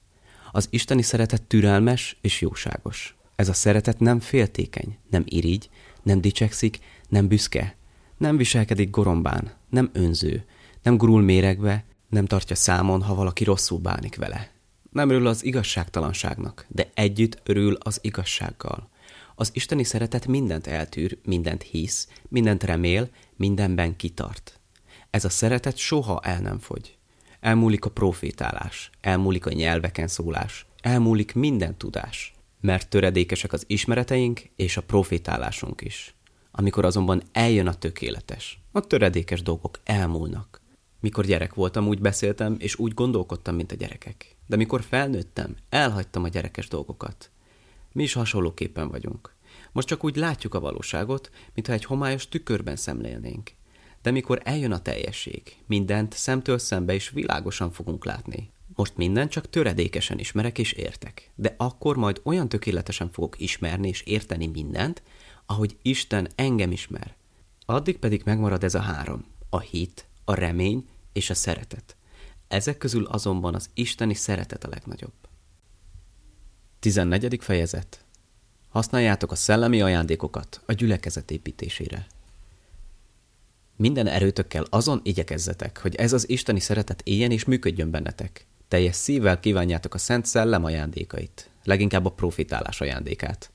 [0.52, 3.16] Az isteni szeretet türelmes és jóságos.
[3.36, 5.70] Ez a szeretet nem féltékeny, nem irigy,
[6.02, 7.76] nem dicsekszik, nem büszke,
[8.16, 10.44] nem viselkedik gorombán, nem önző,
[10.82, 14.50] nem gurul méregbe, nem tartja számon, ha valaki rosszul bánik vele.
[14.90, 18.88] Nem örül az igazságtalanságnak, de együtt örül az igazsággal.
[19.34, 24.59] Az isteni szeretet mindent eltűr, mindent hisz, mindent remél, mindenben kitart.
[25.10, 26.96] Ez a szeretet soha el nem fogy.
[27.40, 34.76] Elmúlik a profétálás, elmúlik a nyelveken szólás, elmúlik minden tudás, mert töredékesek az ismereteink és
[34.76, 36.14] a profétálásunk is.
[36.50, 40.60] Amikor azonban eljön a tökéletes, a töredékes dolgok elmúlnak.
[41.00, 44.36] Mikor gyerek voltam, úgy beszéltem, és úgy gondolkodtam, mint a gyerekek.
[44.46, 47.30] De mikor felnőttem, elhagytam a gyerekes dolgokat.
[47.92, 49.34] Mi is hasonlóképpen vagyunk.
[49.72, 53.50] Most csak úgy látjuk a valóságot, mintha egy homályos tükörben szemlélnénk.
[54.02, 58.50] De mikor eljön a teljesség, mindent szemtől szembe is világosan fogunk látni.
[58.74, 64.02] Most mindent csak töredékesen ismerek és értek, de akkor majd olyan tökéletesen fogok ismerni és
[64.02, 65.02] érteni mindent,
[65.46, 67.14] ahogy Isten engem ismer.
[67.66, 71.96] Addig pedig megmarad ez a három, a hit, a remény és a szeretet.
[72.48, 75.12] Ezek közül azonban az isteni szeretet a legnagyobb.
[76.78, 77.38] 14.
[77.40, 78.04] fejezet
[78.68, 82.06] Használjátok a szellemi ajándékokat a gyülekezet építésére.
[83.80, 88.46] Minden erőtökkel azon igyekezzetek, hogy ez az isteni szeretet éljen és működjön bennetek.
[88.68, 93.50] Teljes szívvel kívánjátok a Szent Szellem ajándékait, leginkább a profitálás ajándékát.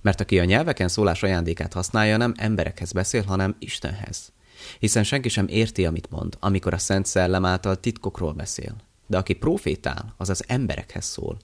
[0.00, 4.32] Mert aki a nyelveken szólás ajándékát használja, nem emberekhez beszél, hanem Istenhez.
[4.78, 8.76] Hiszen senki sem érti, amit mond, amikor a Szent Szellem által titkokról beszél.
[9.06, 11.38] de aki profétál, az az emberekhez szól.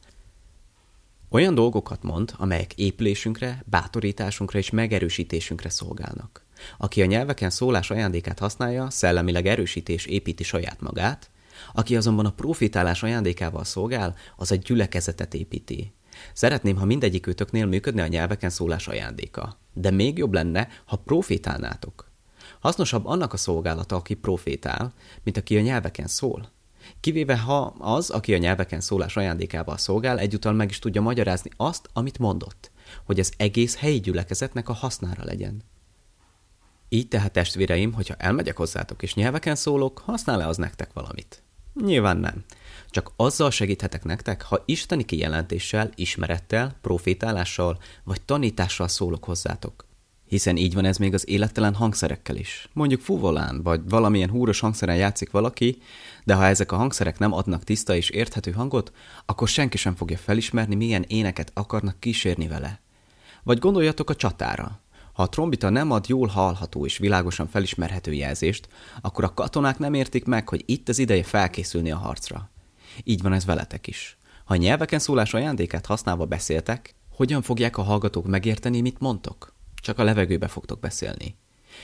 [1.28, 6.45] Olyan dolgokat mond, amelyek épülésünkre, bátorításunkra és megerősítésünkre szolgálnak.
[6.78, 11.30] Aki a nyelveken szólás ajándékát használja, szellemileg erősítés építi saját magát,
[11.74, 15.92] aki azonban a profitálás ajándékával szolgál, az egy gyülekezetet építi.
[16.32, 19.58] Szeretném, ha mindegyikőtöknél működne a nyelveken szólás ajándéka.
[19.72, 22.10] De még jobb lenne, ha profétálnátok.
[22.60, 24.92] Hasznosabb annak a szolgálata, aki profétál,
[25.22, 26.50] mint aki a nyelveken szól.
[27.00, 31.88] Kivéve ha az, aki a nyelveken szólás ajándékával szolgál, egyúttal meg is tudja magyarázni azt,
[31.92, 32.70] amit mondott,
[33.04, 35.62] hogy ez egész helyi gyülekezetnek a hasznára legyen.
[36.95, 41.43] Így tehát testvéreim, hogyha elmegyek hozzátok és nyelveken szólok, használ-e az nektek valamit?
[41.84, 42.45] Nyilván nem.
[42.90, 49.86] Csak azzal segíthetek nektek, ha isteni kijelentéssel, ismerettel, profétálással vagy tanítással szólok hozzátok.
[50.28, 52.68] Hiszen így van ez még az élettelen hangszerekkel is.
[52.72, 55.78] Mondjuk fuvolán, vagy valamilyen húros hangszeren játszik valaki,
[56.24, 58.93] de ha ezek a hangszerek nem adnak tiszta és érthető hangot,
[59.26, 62.80] akkor senki sem fogja felismerni, milyen éneket akarnak kísérni vele.
[63.43, 64.80] Vagy gondoljatok a csatára.
[65.12, 68.68] Ha a trombita nem ad jól hallható és világosan felismerhető jelzést,
[69.00, 72.50] akkor a katonák nem értik meg, hogy itt az ideje felkészülni a harcra.
[73.04, 74.18] Így van ez veletek is.
[74.44, 79.54] Ha nyelveken szólás ajándékát használva beszéltek, hogyan fogják a hallgatók megérteni, mit mondtok?
[79.74, 81.36] Csak a levegőbe fogtok beszélni.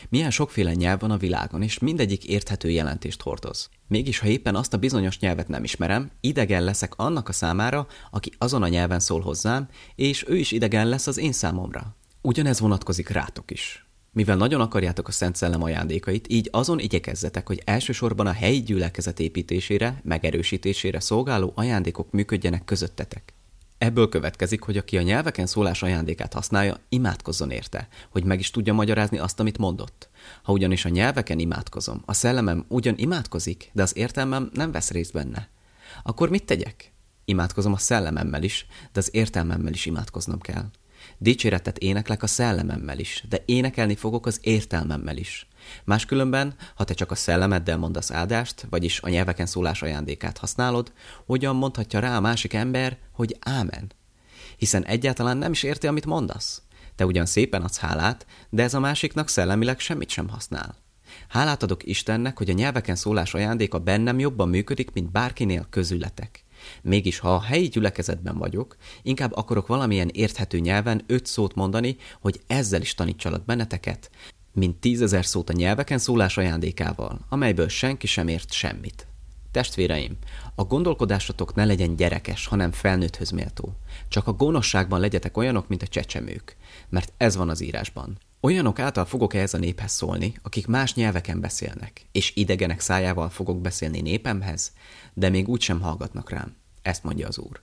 [0.08, 3.68] Milyen sokféle nyelv van a világon, és mindegyik érthető jelentést hordoz.
[3.86, 8.32] Mégis, ha éppen azt a bizonyos nyelvet nem ismerem, idegen leszek annak a számára, aki
[8.38, 11.96] azon a nyelven szól hozzám, és ő is idegen lesz az én számomra.
[12.20, 13.86] Ugyanez vonatkozik rátok is.
[14.12, 19.20] Mivel nagyon akarjátok a Szent Szellem ajándékait, így azon igyekezzetek, hogy elsősorban a helyi gyülekezet
[19.20, 23.32] építésére, megerősítésére szolgáló ajándékok működjenek közöttetek.
[23.78, 28.72] Ebből következik, hogy aki a nyelveken szólás ajándékát használja, imádkozzon érte, hogy meg is tudja
[28.72, 30.08] magyarázni azt, amit mondott.
[30.42, 35.12] Ha ugyanis a nyelveken imádkozom, a szellemem ugyan imádkozik, de az értelmem nem vesz részt
[35.12, 35.48] benne.
[36.02, 36.92] Akkor mit tegyek?
[37.24, 40.70] Imádkozom a szellememmel is, de az értelmemmel is imádkoznom kell.
[41.18, 45.48] Dicséretet éneklek a szellememmel is, de énekelni fogok az értelmemmel is.
[45.84, 50.92] Máskülönben, ha te csak a szellemeddel mondasz áldást, vagyis a nyelveken szólás ajándékát használod,
[51.26, 53.92] hogyan mondhatja rá a másik ember, hogy ámen?
[54.56, 56.62] Hiszen egyáltalán nem is érti, amit mondasz.
[56.96, 60.76] Te ugyan szépen adsz hálát, de ez a másiknak szellemileg semmit sem használ.
[61.28, 66.44] Hálát adok Istennek, hogy a nyelveken szólás ajándéka bennem jobban működik, mint bárkinél közületek.
[66.82, 72.40] Mégis, ha a helyi gyülekezetben vagyok, inkább akarok valamilyen érthető nyelven öt szót mondani, hogy
[72.46, 74.10] ezzel is tanítsalak benneteket,
[74.52, 79.06] mint tízezer szót a nyelveken szólás ajándékával, amelyből senki sem ért semmit.
[79.50, 80.16] Testvéreim,
[80.54, 83.76] a gondolkodásatok ne legyen gyerekes, hanem felnőtthöz méltó.
[84.08, 86.56] Csak a gonoszságban legyetek olyanok, mint a csecsemők,
[86.88, 88.18] mert ez van az írásban.
[88.40, 93.60] Olyanok által fogok ehhez a néphez szólni, akik más nyelveken beszélnek, és idegenek szájával fogok
[93.60, 94.72] beszélni népemhez,
[95.14, 96.56] de még úgy sem hallgatnak rám.
[96.82, 97.62] Ezt mondja az Úr.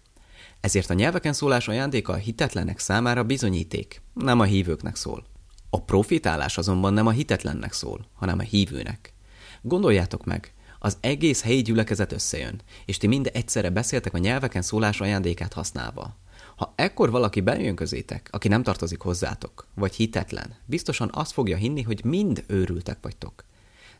[0.61, 5.25] Ezért a nyelveken szólás ajándéka a hitetlenek számára bizonyíték, nem a hívőknek szól.
[5.69, 9.13] A profitálás azonban nem a hitetlennek szól, hanem a hívőnek.
[9.61, 15.01] Gondoljátok meg, az egész helyi gyülekezet összejön, és ti mind egyszerre beszéltek a nyelveken szólás
[15.01, 16.17] ajándékát használva.
[16.55, 21.81] Ha ekkor valaki bejön közétek, aki nem tartozik hozzátok, vagy hitetlen, biztosan azt fogja hinni,
[21.81, 23.45] hogy mind őrültek vagytok.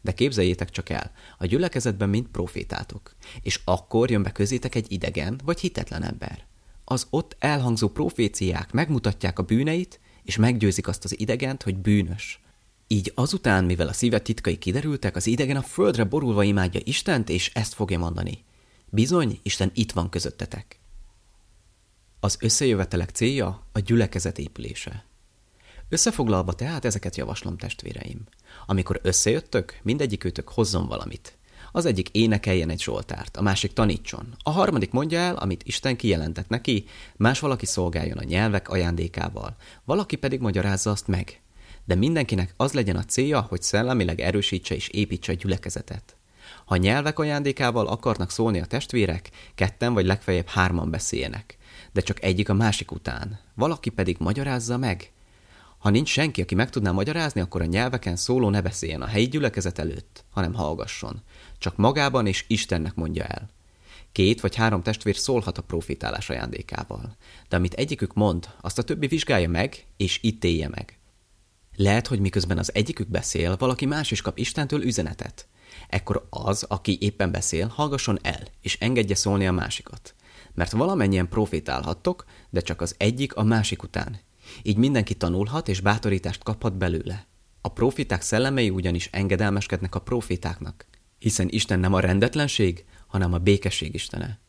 [0.02, 5.40] De képzeljétek csak el, a gyülekezetben mind profétátok, és akkor jön be közétek egy idegen
[5.44, 6.46] vagy hitetlen ember.
[6.84, 12.40] Az ott elhangzó proféciák megmutatják a bűneit, és meggyőzik azt az idegent, hogy bűnös.
[12.88, 17.52] Így azután, mivel a szíve titkai kiderültek, az idegen a földre borulva imádja Istent, és
[17.54, 18.44] ezt fogja mondani.
[18.90, 20.80] Bizony, Isten itt van közöttetek.
[22.26, 25.06] Az összejövetelek célja a gyülekezet épülése.
[25.90, 28.22] Összefoglalva tehát ezeket javaslom testvéreim.
[28.66, 31.38] Amikor összejöttök, mindegyikőtök hozzon valamit.
[31.72, 36.50] Az egyik énekeljen egy zsoltárt, a másik tanítson, a harmadik mondja el, amit Isten kijelentett
[36.50, 41.42] neki, más valaki szolgáljon a nyelvek ajándékával, valaki pedig magyarázza azt meg.
[41.84, 46.16] De mindenkinek az legyen a célja, hogy szellemileg erősítse és építse a gyülekezetet.
[46.66, 51.58] Ha nyelvek ajándékával akarnak szólni a testvérek, ketten vagy legfeljebb hárman beszéljenek,
[51.96, 55.10] de csak egyik a másik után, valaki pedig magyarázza meg–
[55.86, 59.28] ha nincs senki, aki meg tudná magyarázni, akkor a nyelveken szóló ne beszéljen a helyi
[59.28, 61.22] gyülekezet előtt, hanem hallgasson.
[61.58, 63.50] Csak magában és Istennek mondja el.
[64.12, 67.16] Két vagy három testvér szólhat a profitálás ajándékával,
[67.50, 70.98] de amit egyikük mond, azt a többi vizsgálja meg, és élje meg.
[71.76, 75.48] Lehet, hogy miközben az egyikük beszél, valaki más is kap Istentől üzenetet.
[75.90, 80.15] Ekkor az, aki éppen beszél, hallgasson el, és engedje szólni a másikat.
[80.56, 84.20] Mert valamennyien profétálhattok, de csak az egyik a másik után,
[84.64, 87.28] így mindenki tanulhat és bátorítást kaphat belőle.
[87.62, 90.86] A profiták szellemei ugyanis engedelmeskednek a profitáknak,
[91.20, 94.40] hiszen Isten nem a rendetlenség, hanem a békesség Istene.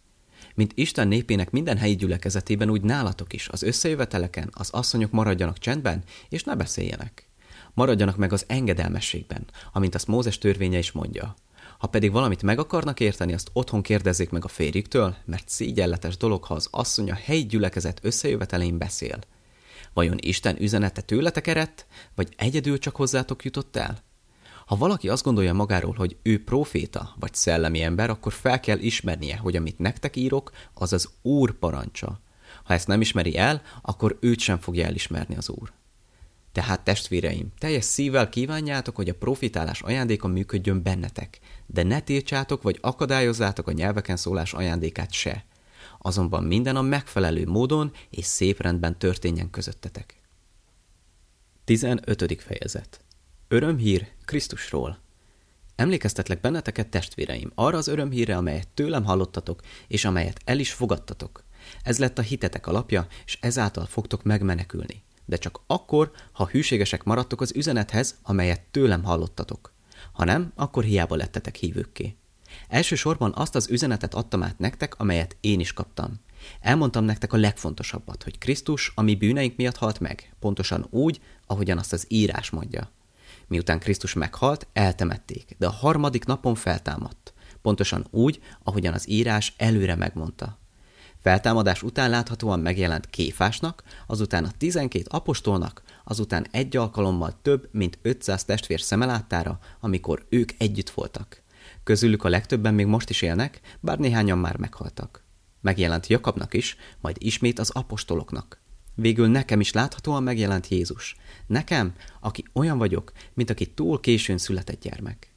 [0.55, 6.05] Mint Isten népének minden helyi gyülekezetében, úgy nálatok is, az összejöveteleken az asszonyok maradjanak csendben,
[6.29, 7.29] és ne beszéljenek.
[7.75, 11.35] Maradjanak meg az engedelmességben, amint azt Mózes törvénye is mondja.
[11.79, 16.45] Ha pedig valamit meg akarnak érteni, azt otthon kérdezzék meg a férjüktől, mert szégyenletes dolog,
[16.45, 19.19] ha az asszony a helyi gyülekezet összejövetelén beszél.
[19.93, 24.05] Vajon Isten üzenete tőletek eredt, vagy egyedül csak hozzátok jutott el?
[24.67, 29.37] Ha valaki azt gondolja magáról, hogy ő proféta vagy szellemi ember, akkor fel kell ismernie,
[29.37, 32.21] hogy amit nektek írok, az az Úr parancsa.
[32.65, 35.73] Ha ezt nem ismeri el, akkor őt sem fogja elismerni az Úr.
[36.57, 42.79] Tehát testvéreim, teljes szívvel kívánjátok, hogy a profitálás ajándéka működjön bennetek, de ne tiltsátok vagy
[42.81, 45.45] akadályozzátok a nyelveken szólás ajándékát se.
[45.99, 50.21] Azonban minden a megfelelő módon és szép rendben történjen közöttetek.
[51.65, 52.43] 15.
[52.43, 53.01] fejezet
[53.49, 54.99] Örömhír Krisztusról
[55.75, 61.45] Emlékeztetlek benneteket, testvéreim, arra az örömhírre, amelyet tőlem hallottatok, és amelyet el is fogadtatok.
[61.83, 65.05] Ez lett a hitetek alapja, és ezáltal fogtok megmenekülni.
[65.27, 69.73] De csak akkor, ha hűségesek maradtok az üzenethez, amelyet tőlem hallottatok.
[70.13, 72.17] Ha nem, akkor hiába lettetek hívőkké.
[72.69, 76.21] Elsősorban azt az üzenetet adtam át nektek, amelyet én is kaptam.
[76.61, 81.79] Elmondtam nektek a legfontosabbat, hogy Krisztus a mi bűneink miatt halt meg, pontosan úgy, ahogyan
[81.79, 82.91] azt az írás mondja.
[83.49, 87.35] Miután Krisztus meghalt, eltemették, de a harmadik napon feltámadt.
[87.63, 90.59] Pontosan úgy, ahogyan az írás előre megmondta.
[91.23, 98.45] Feltámadás után láthatóan megjelent Kéfásnak, azután a tizenkét apostolnak, azután egy alkalommal több, mint 500
[98.45, 101.43] testvér szemeláttára, amikor ők együtt voltak.
[101.85, 105.25] Közülük a legtöbben még most is élnek, bár néhányan már meghaltak.
[105.61, 108.61] Megjelent Jakabnak is, majd ismét az apostoloknak.
[108.95, 111.17] Végül nekem is láthatóan megjelent Jézus.
[111.47, 115.36] Nekem, aki olyan vagyok, mint aki túl későn született gyermek.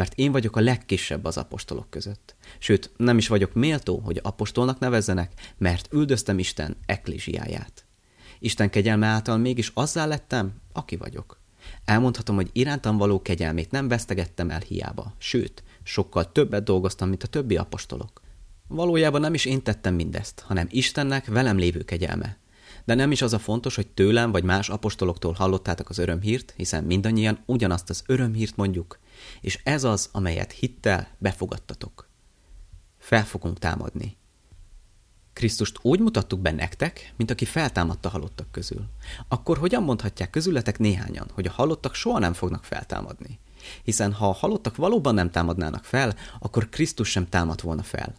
[0.00, 2.34] Mert én vagyok a legkisebb az apostolok között.
[2.58, 7.84] Sőt, nem is vagyok méltó, hogy apostolnak nevezzenek, mert üldöztem Isten eklésiáját.
[8.38, 11.40] Isten kegyelme által mégis azzá lettem, aki vagyok.
[11.84, 17.26] Elmondhatom, hogy irántam való kegyelmét nem vesztegettem el hiába, sőt, sokkal többet dolgoztam, mint a
[17.28, 18.20] többi apostolok.
[18.68, 22.38] Valójában nem is én tettem mindezt, hanem Istennek velem lévő kegyelme,
[22.84, 26.84] de nem is az a fontos, hogy tőlem vagy más apostoloktól hallottátok az örömhírt, hiszen
[26.84, 28.98] mindannyian ugyanazt az örömhírt mondjuk,
[29.40, 32.08] és ez az, amelyet hittel befogadtatok.
[32.98, 34.16] Fel fogunk támadni.
[35.32, 38.84] Krisztust úgy mutattuk be nektek, mint aki feltámadta halottak közül.
[39.28, 43.38] Akkor hogyan mondhatják közületek néhányan, hogy a halottak soha nem fognak feltámadni?
[43.82, 48.14] Hiszen ha a halottak valóban nem támadnának fel, akkor Krisztus sem támad volna fel.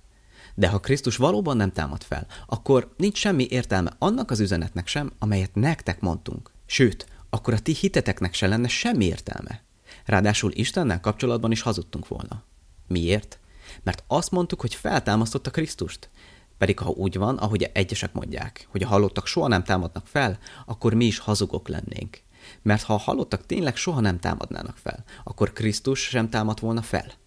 [0.62, 5.12] De ha Krisztus valóban nem támad fel, akkor nincs semmi értelme annak az üzenetnek sem,
[5.20, 6.52] amelyet nektek mondtunk.
[6.66, 9.64] Sőt, akkor a ti hiteteknek se lenne semmi értelme.
[10.06, 12.44] Ráadásul Istennel kapcsolatban is hazudtunk volna.
[12.88, 13.40] Miért?
[13.84, 16.10] Mert azt mondtuk, hogy feltámasztotta Krisztust.
[16.58, 20.94] Pedig ha úgy van, ahogy egyesek mondják, hogy a halottak soha nem támadnak fel, akkor
[20.94, 22.22] mi is hazugok lennénk.
[22.62, 27.20] Mert ha a halottak tényleg soha nem támadnának fel, akkor Krisztus sem támad volna fel.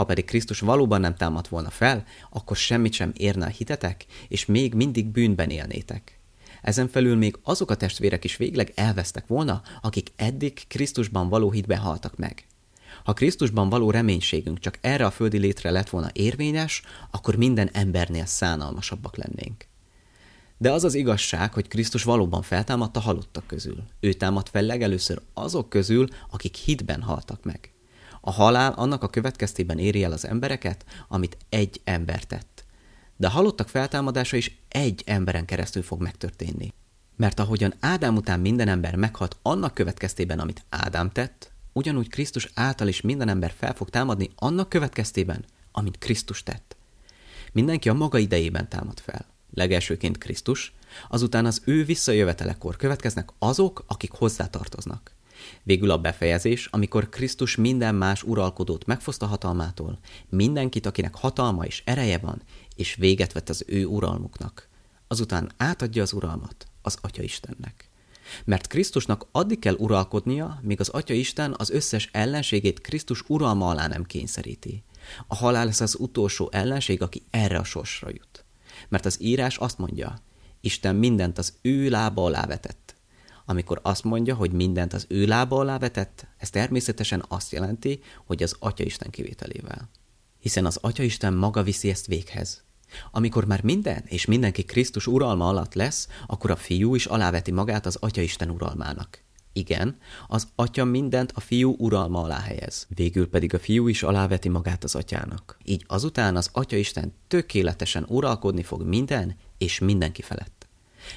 [0.00, 4.46] Ha pedig Krisztus valóban nem támadt volna fel, akkor semmit sem érne a hitetek, és
[4.46, 6.18] még mindig bűnben élnétek.
[6.62, 11.78] Ezen felül még azok a testvérek is végleg elvesztek volna, akik eddig Krisztusban való hitben
[11.78, 12.46] haltak meg.
[13.04, 18.26] Ha Krisztusban való reménységünk csak erre a földi létre lett volna érvényes, akkor minden embernél
[18.26, 19.66] szánalmasabbak lennénk.
[20.58, 23.82] De az az igazság, hogy Krisztus valóban feltámadt a halottak közül.
[24.00, 27.72] Ő támadt fel legelőször azok közül, akik hitben haltak meg.
[28.20, 32.64] A halál annak a következtében éri el az embereket, amit egy ember tett.
[33.16, 36.72] De a halottak feltámadása is egy emberen keresztül fog megtörténni.
[37.16, 42.88] Mert ahogyan Ádám után minden ember meghalt annak következtében, amit Ádám tett, ugyanúgy Krisztus által
[42.88, 46.76] is minden ember fel fog támadni annak következtében, amit Krisztus tett.
[47.52, 49.26] Mindenki a maga idejében támad fel.
[49.54, 50.74] Legelsőként Krisztus,
[51.08, 55.14] azután az ő visszajövetelekor következnek azok, akik hozzátartoznak.
[55.62, 59.98] Végül a befejezés, amikor Krisztus minden más uralkodót megfoszta hatalmától,
[60.28, 62.42] mindenkit, akinek hatalma és ereje van,
[62.76, 64.68] és véget vett az ő uralmuknak.
[65.08, 67.88] Azután átadja az uralmat az Atya Istennek.
[68.44, 73.86] Mert Krisztusnak addig kell uralkodnia, míg az Atya Isten az összes ellenségét Krisztus uralma alá
[73.86, 74.82] nem kényszeríti.
[75.26, 78.44] A halál lesz az utolsó ellenség, aki erre a sorsra jut.
[78.88, 80.18] Mert az írás azt mondja,
[80.60, 82.89] Isten mindent az ő lába alá vetett.
[83.50, 88.42] Amikor azt mondja, hogy mindent az ő lába alá vetett, ez természetesen azt jelenti, hogy
[88.42, 89.90] az Atya Isten kivételével.
[90.38, 92.64] Hiszen az Atya Isten maga viszi ezt véghez.
[93.10, 97.86] Amikor már minden és mindenki Krisztus uralma alatt lesz, akkor a fiú is aláveti magát
[97.86, 99.22] az Atya Isten uralmának.
[99.52, 99.98] Igen,
[100.28, 104.84] az atya mindent a fiú uralma alá helyez, végül pedig a fiú is aláveti magát
[104.84, 105.56] az atyának.
[105.64, 110.59] Így azután az atya Isten tökéletesen uralkodni fog minden és mindenki felett.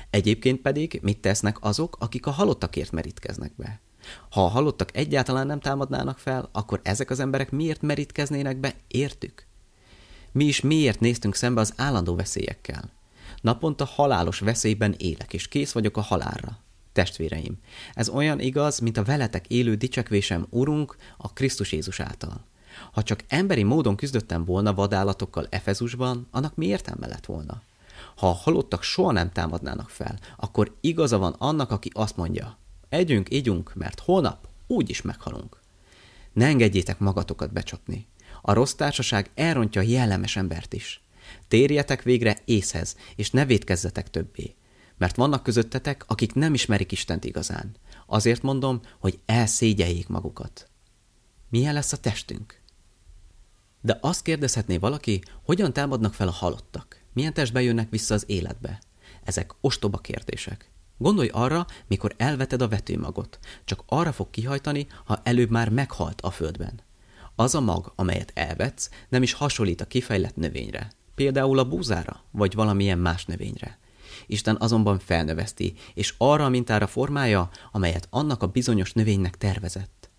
[0.10, 3.80] Egyébként pedig mit tesznek azok, akik a halottakért merítkeznek be?
[4.30, 9.46] Ha a halottak egyáltalán nem támadnának fel, akkor ezek az emberek miért merítkeznének be, értük?
[10.32, 12.90] Mi is miért néztünk szembe az állandó veszélyekkel?
[13.42, 16.58] Naponta halálos veszélyben élek, és kész vagyok a halálra.
[16.94, 17.60] Testvéreim,
[17.94, 22.46] ez olyan igaz, mint a veletek élő dicsekvésem Urunk a Krisztus Jézus által.
[22.92, 27.62] Ha csak emberi módon küzdöttem volna vadállatokkal Efezusban, annak mi értelme lett volna?
[28.16, 32.58] Ha a halottak soha nem támadnának fel, akkor igaza van annak, aki azt mondja,
[32.90, 35.60] együnk, ígyunk, mert holnap úgy is meghalunk.
[36.34, 38.08] Ne engedjétek magatokat becsapni.
[38.42, 41.02] A rossz társaság elrontja a jellemes embert is.
[41.48, 44.56] Térjetek végre észhez, és ne védkezzetek többé.
[44.98, 47.76] Mert vannak közöttetek, akik nem ismerik Istent igazán.
[48.06, 50.70] Azért mondom, hogy elszégyeljék magukat.
[51.50, 52.62] Milyen lesz a testünk?
[53.82, 57.03] De azt kérdezhetné valaki, hogyan támadnak fel a halottak?
[57.14, 58.82] Milyen testbe jönnek vissza az életbe?
[59.24, 60.72] Ezek ostoba kérdések.
[60.98, 63.40] Gondolj arra, mikor elveted a vetőmagot.
[63.66, 66.80] Csak arra fog kihajtani, ha előbb már meghalt a földben.
[67.36, 70.92] Az a mag, amelyet elvetsz, nem is hasonlít a kifejlett növényre.
[71.16, 73.80] Például a búzára, vagy valamilyen más növényre.
[74.28, 80.10] Isten azonban felnöveszti, és arra a mintára formálja, amelyet annak a bizonyos növénynek tervezett.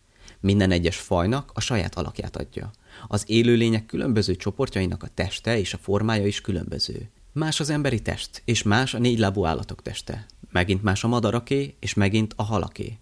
[0.40, 2.70] Minden egyes fajnak a saját alakját adja.
[3.08, 7.10] Az élőlények különböző csoportjainak a teste és a formája is különböző.
[7.32, 10.26] Más az emberi test, és más a négylábú állatok teste.
[10.50, 12.98] Megint más a madaraké, és megint a halaké.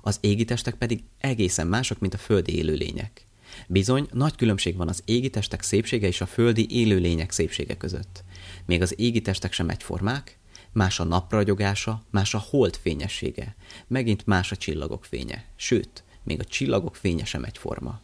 [0.00, 3.26] Az égi testek pedig egészen mások, mint a földi élőlények.
[3.66, 8.24] Bizony, nagy különbség van az égi testek szépsége és a földi élőlények szépsége között.
[8.66, 10.38] Még az égi testek sem egyformák,
[10.72, 16.44] más a napragyogása, más a hold fényessége, megint más a csillagok fénye, sőt, még a
[16.44, 18.00] csillagok fénye sem egyforma.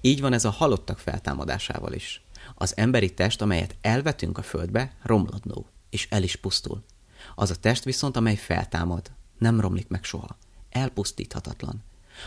[0.00, 2.22] Így van ez a halottak feltámadásával is.
[2.54, 6.84] Az emberi test, amelyet elvetünk a földbe, romlodnó, és el is pusztul.
[7.34, 10.36] Az a test viszont, amely feltámad, nem romlik meg soha.
[10.70, 11.82] Elpusztíthatatlan.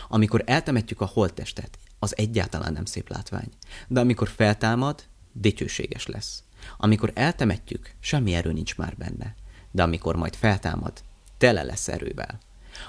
[0.08, 3.48] Amikor eltemetjük a holttestet, az egyáltalán nem szép látvány.
[3.88, 5.02] De amikor feltámad,
[5.32, 6.42] dicsőséges lesz.
[6.76, 9.34] Amikor eltemetjük, semmi erő nincs már benne.
[9.70, 10.92] De amikor majd feltámad,
[11.38, 12.38] tele lesz erővel.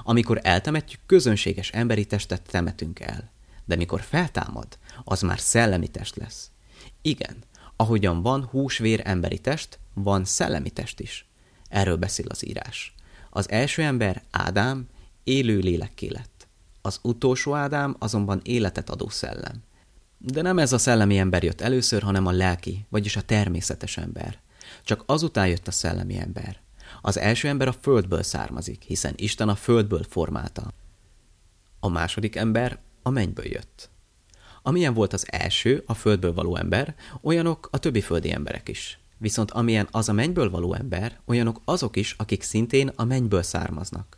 [0.03, 3.29] Amikor eltemetjük, közönséges emberi testet temetünk el.
[3.69, 4.67] De mikor feltámad,
[5.03, 6.51] az már szellemi test lesz.
[7.01, 7.35] Igen,
[7.75, 11.27] ahogyan van húsvér emberi test, van szellemi test is.
[11.67, 12.95] Erről beszél az írás.
[13.29, 14.87] Az első ember, Ádám,
[15.23, 16.47] élő lélekké lett.
[16.81, 19.63] Az utolsó Ádám azonban életet adó szellem.
[20.17, 24.39] De nem ez a szellemi ember jött először, hanem a lelki, vagyis a természetes ember.
[24.83, 26.59] Csak azután jött a szellemi ember.
[27.01, 30.71] Az első ember a földből származik, hiszen Isten a földből formálta.
[31.79, 33.89] A második ember a mennyből jött.
[34.61, 38.99] Amilyen volt az első, a földből való ember, olyanok a többi földi emberek is.
[39.17, 44.17] Viszont amilyen az a mennyből való ember, olyanok azok is, akik szintén a mennyből származnak.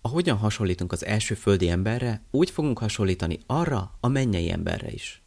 [0.00, 5.22] Ahogyan hasonlítunk az első földi emberre, úgy fogunk hasonlítani arra a mennyei emberre is.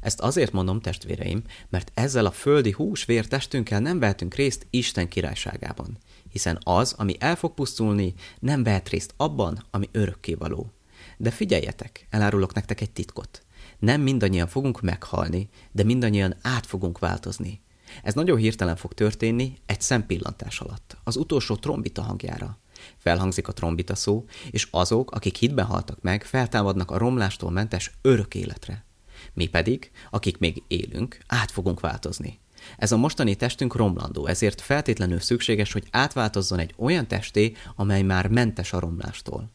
[0.00, 5.98] Ezt azért mondom, testvéreim, mert ezzel a földi hús-vér testünkkel nem vehetünk részt Isten királyságában,
[6.28, 10.72] hiszen az, ami el fog pusztulni, nem vehet részt abban, ami örökkévaló.
[11.16, 13.42] De figyeljetek, elárulok nektek egy titkot.
[13.78, 17.60] Nem mindannyian fogunk meghalni, de mindannyian át fogunk változni.
[18.02, 22.58] Ez nagyon hirtelen fog történni, egy szempillantás alatt, az utolsó trombita hangjára.
[22.96, 28.34] Felhangzik a trombita szó, és azok, akik hitben haltak meg, feltámadnak a romlástól mentes örök
[28.34, 28.84] életre.
[29.32, 32.38] Mi pedig, akik még élünk, át fogunk változni.
[32.76, 38.26] Ez a mostani testünk romlandó, ezért feltétlenül szükséges, hogy átváltozzon egy olyan testé, amely már
[38.26, 39.50] mentes a romlástól.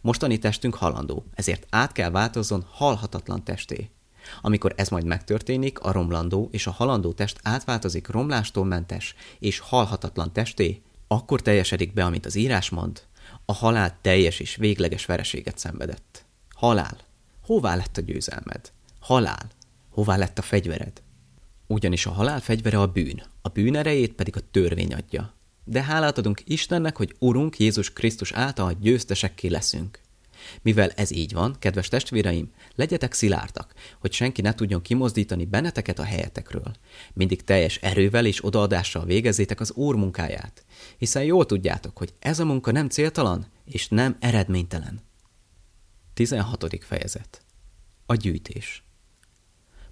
[0.00, 3.90] Mostani testünk halandó, ezért át kell változzon halhatatlan testé.
[4.40, 10.32] Amikor ez majd megtörténik, a romlandó és a halandó test átváltozik romlástól mentes és halhatatlan
[10.32, 13.02] testé, akkor teljesedik be, amit az írás mond,
[13.44, 16.24] a halál teljes és végleges vereséget szenvedett.
[16.54, 16.96] Halál,
[17.42, 18.72] hová lett a győzelmed?
[19.00, 19.50] Halál,
[19.90, 21.02] hová lett a fegyvered?
[21.66, 25.32] Ugyanis a halál fegyvere a bűn, a bűn erejét pedig a törvény adja.
[25.70, 30.00] De hálát adunk Istennek, hogy Urunk Jézus Krisztus által győztesekké leszünk.
[30.62, 36.04] Mivel ez így van, kedves testvéreim, legyetek szilártak, hogy senki ne tudjon kimozdítani benneteket a
[36.04, 36.74] helyetekről.
[37.12, 40.64] Mindig teljes erővel és odaadással végezzétek az Úr munkáját,
[40.98, 45.00] hiszen jól tudjátok, hogy ez a munka nem céltalan és nem eredménytelen.
[46.14, 46.66] 16.
[46.80, 47.42] fejezet
[48.06, 48.82] A gyűjtés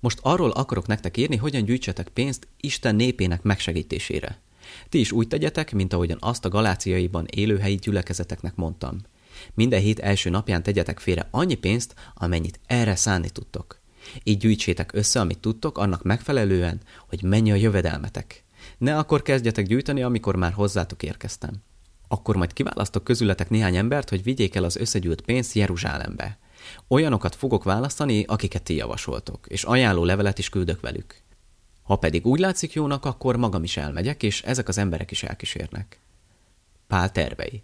[0.00, 4.44] Most arról akarok nektek írni, hogyan gyűjtsetek pénzt Isten népének megsegítésére.
[4.88, 9.00] Ti is úgy tegyetek, mint ahogyan azt a galáciaiban élőhelyi gyülekezeteknek mondtam–
[9.54, 13.80] Minden hét első napján tegyetek félre annyi pénzt, amennyit erre szánni tudtok.
[14.22, 18.44] Így gyűjtsétek össze, amit tudtok, annak megfelelően, hogy mennyi a jövedelmetek.
[18.78, 21.54] Ne akkor kezdjetek gyűjteni, amikor már hozzátok érkeztem.
[22.08, 26.38] Akkor majd kiválasztok közületek néhány embert, hogy vigyék el az összegyűlt pénzt Jeruzsálembe.
[26.88, 31.22] Olyanokat fogok választani, akiket ti javasoltok, és ajánló levelet is küldök velük.
[31.86, 36.00] Ha pedig úgy látszik jónak, akkor magam is elmegyek, és ezek az emberek is elkísérnek.
[36.86, 37.60] Pál tervei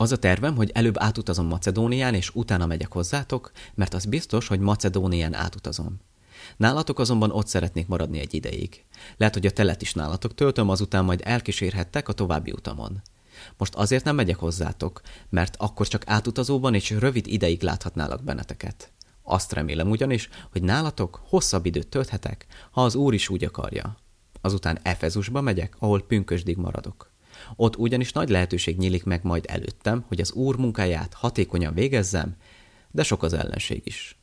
[0.00, 4.60] az a tervem, hogy előbb átutazom Macedónián, és utána megyek hozzátok, mert az biztos, hogy
[4.60, 6.00] Macedónián átutazom.
[6.56, 8.84] Nálatok azonban ott szeretnék maradni egy ideig.
[9.16, 13.02] Lehet, hogy a telet is nálatok töltöm, azután majd elkísérhettek a további utamon.
[13.56, 18.90] Most azért nem megyek hozzátok, mert akkor csak átutazóban és rövid ideig láthatnálak benneteket.
[19.30, 23.96] Azt remélem ugyanis, hogy nálatok hosszabb időt tölthetek, ha az Úr is úgy akarja.
[24.40, 27.12] Azután Efezusba megyek, ahol pünkösdig maradok.
[27.56, 32.36] Ott ugyanis nagy lehetőség nyílik meg majd előttem, hogy az Úr munkáját hatékonyan végezzem,
[32.90, 34.18] de sok az ellenség is.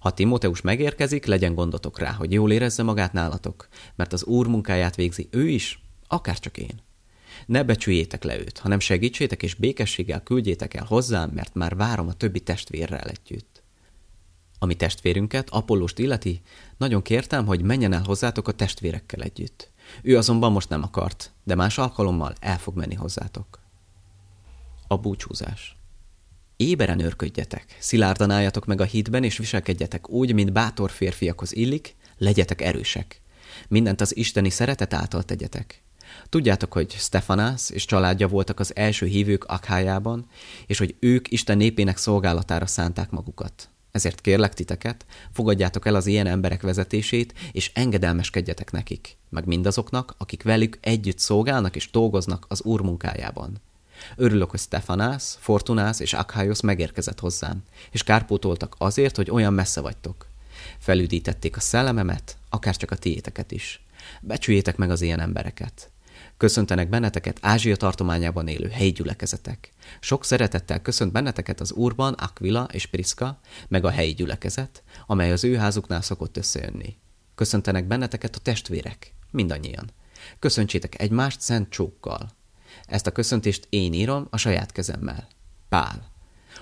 [0.00, 4.96] Ha Timóteus megérkezik, legyen gondotok rá, hogy jól érezze magát nálatok, mert az Úr munkáját
[4.96, 6.82] végzi ő is, akár csak én.
[7.46, 12.12] Ne becsüljétek le őt, hanem segítsétek és békességgel küldjétek el hozzám, mert már várom a
[12.12, 13.57] többi testvérrel együtt.
[14.58, 16.40] Ami testvérünket, Apollost illeti,
[16.76, 19.70] nagyon kértem, hogy menjen el hozzátok a testvérekkel együtt.
[20.02, 23.60] Ő azonban most nem akart, de más alkalommal el fog menni hozzátok.
[24.86, 25.76] A búcsúzás.
[26.56, 32.62] Éberen őrködjetek, szilárdan álljatok meg a hitben, és viselkedjetek úgy, mint bátor férfiakhoz illik, legyetek
[32.62, 33.20] erősek.
[33.68, 35.82] Mindent az isteni szeretet által tegyetek.
[36.28, 40.26] Tudjátok, hogy Stefanász és családja voltak az első hívők Akhájában,
[40.66, 43.70] és hogy ők Isten népének szolgálatára szánták magukat.
[43.90, 50.42] Ezért kérlek titeket, fogadjátok el az ilyen emberek vezetését, és engedelmeskedjetek nekik, meg mindazoknak, akik
[50.42, 53.60] velük együtt szolgálnak és dolgoznak az Úr munkájában.
[54.16, 60.26] Örülök, hogy Stefanász, Fortunász és Akhájosz megérkezett hozzám, és kárpótoltak azért, hogy olyan messze vagytok.
[60.78, 63.82] Felüdítették a szellememet, akár csak a tiéteket is.
[64.20, 65.90] Becsüljétek meg az ilyen embereket.
[66.38, 69.72] Köszöntenek benneteket Ázsia tartományában élő helyi gyülekezetek.
[70.00, 75.44] Sok szeretettel köszönt benneteket az Úrban Aquila és Priska, meg a helyi gyülekezet, amely az
[75.44, 76.96] ő házuknál szokott összejönni.
[77.34, 79.90] Köszöntenek benneteket a testvérek, mindannyian.
[80.38, 82.30] Köszöntsétek egymást szent csókkal.
[82.86, 85.26] Ezt a köszöntést én írom a saját kezemmel.
[85.68, 86.10] Pál.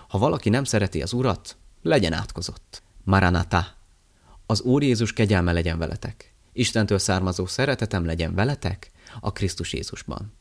[0.09, 2.83] Ha valaki nem szereti az Urat, legyen átkozott.
[3.05, 3.66] Maranata.
[4.47, 6.35] Az Úr Jézus kegyelme legyen veletek.
[6.53, 8.91] Istentől származó szeretetem legyen veletek,
[9.21, 10.33] a Krisztus Jézusban.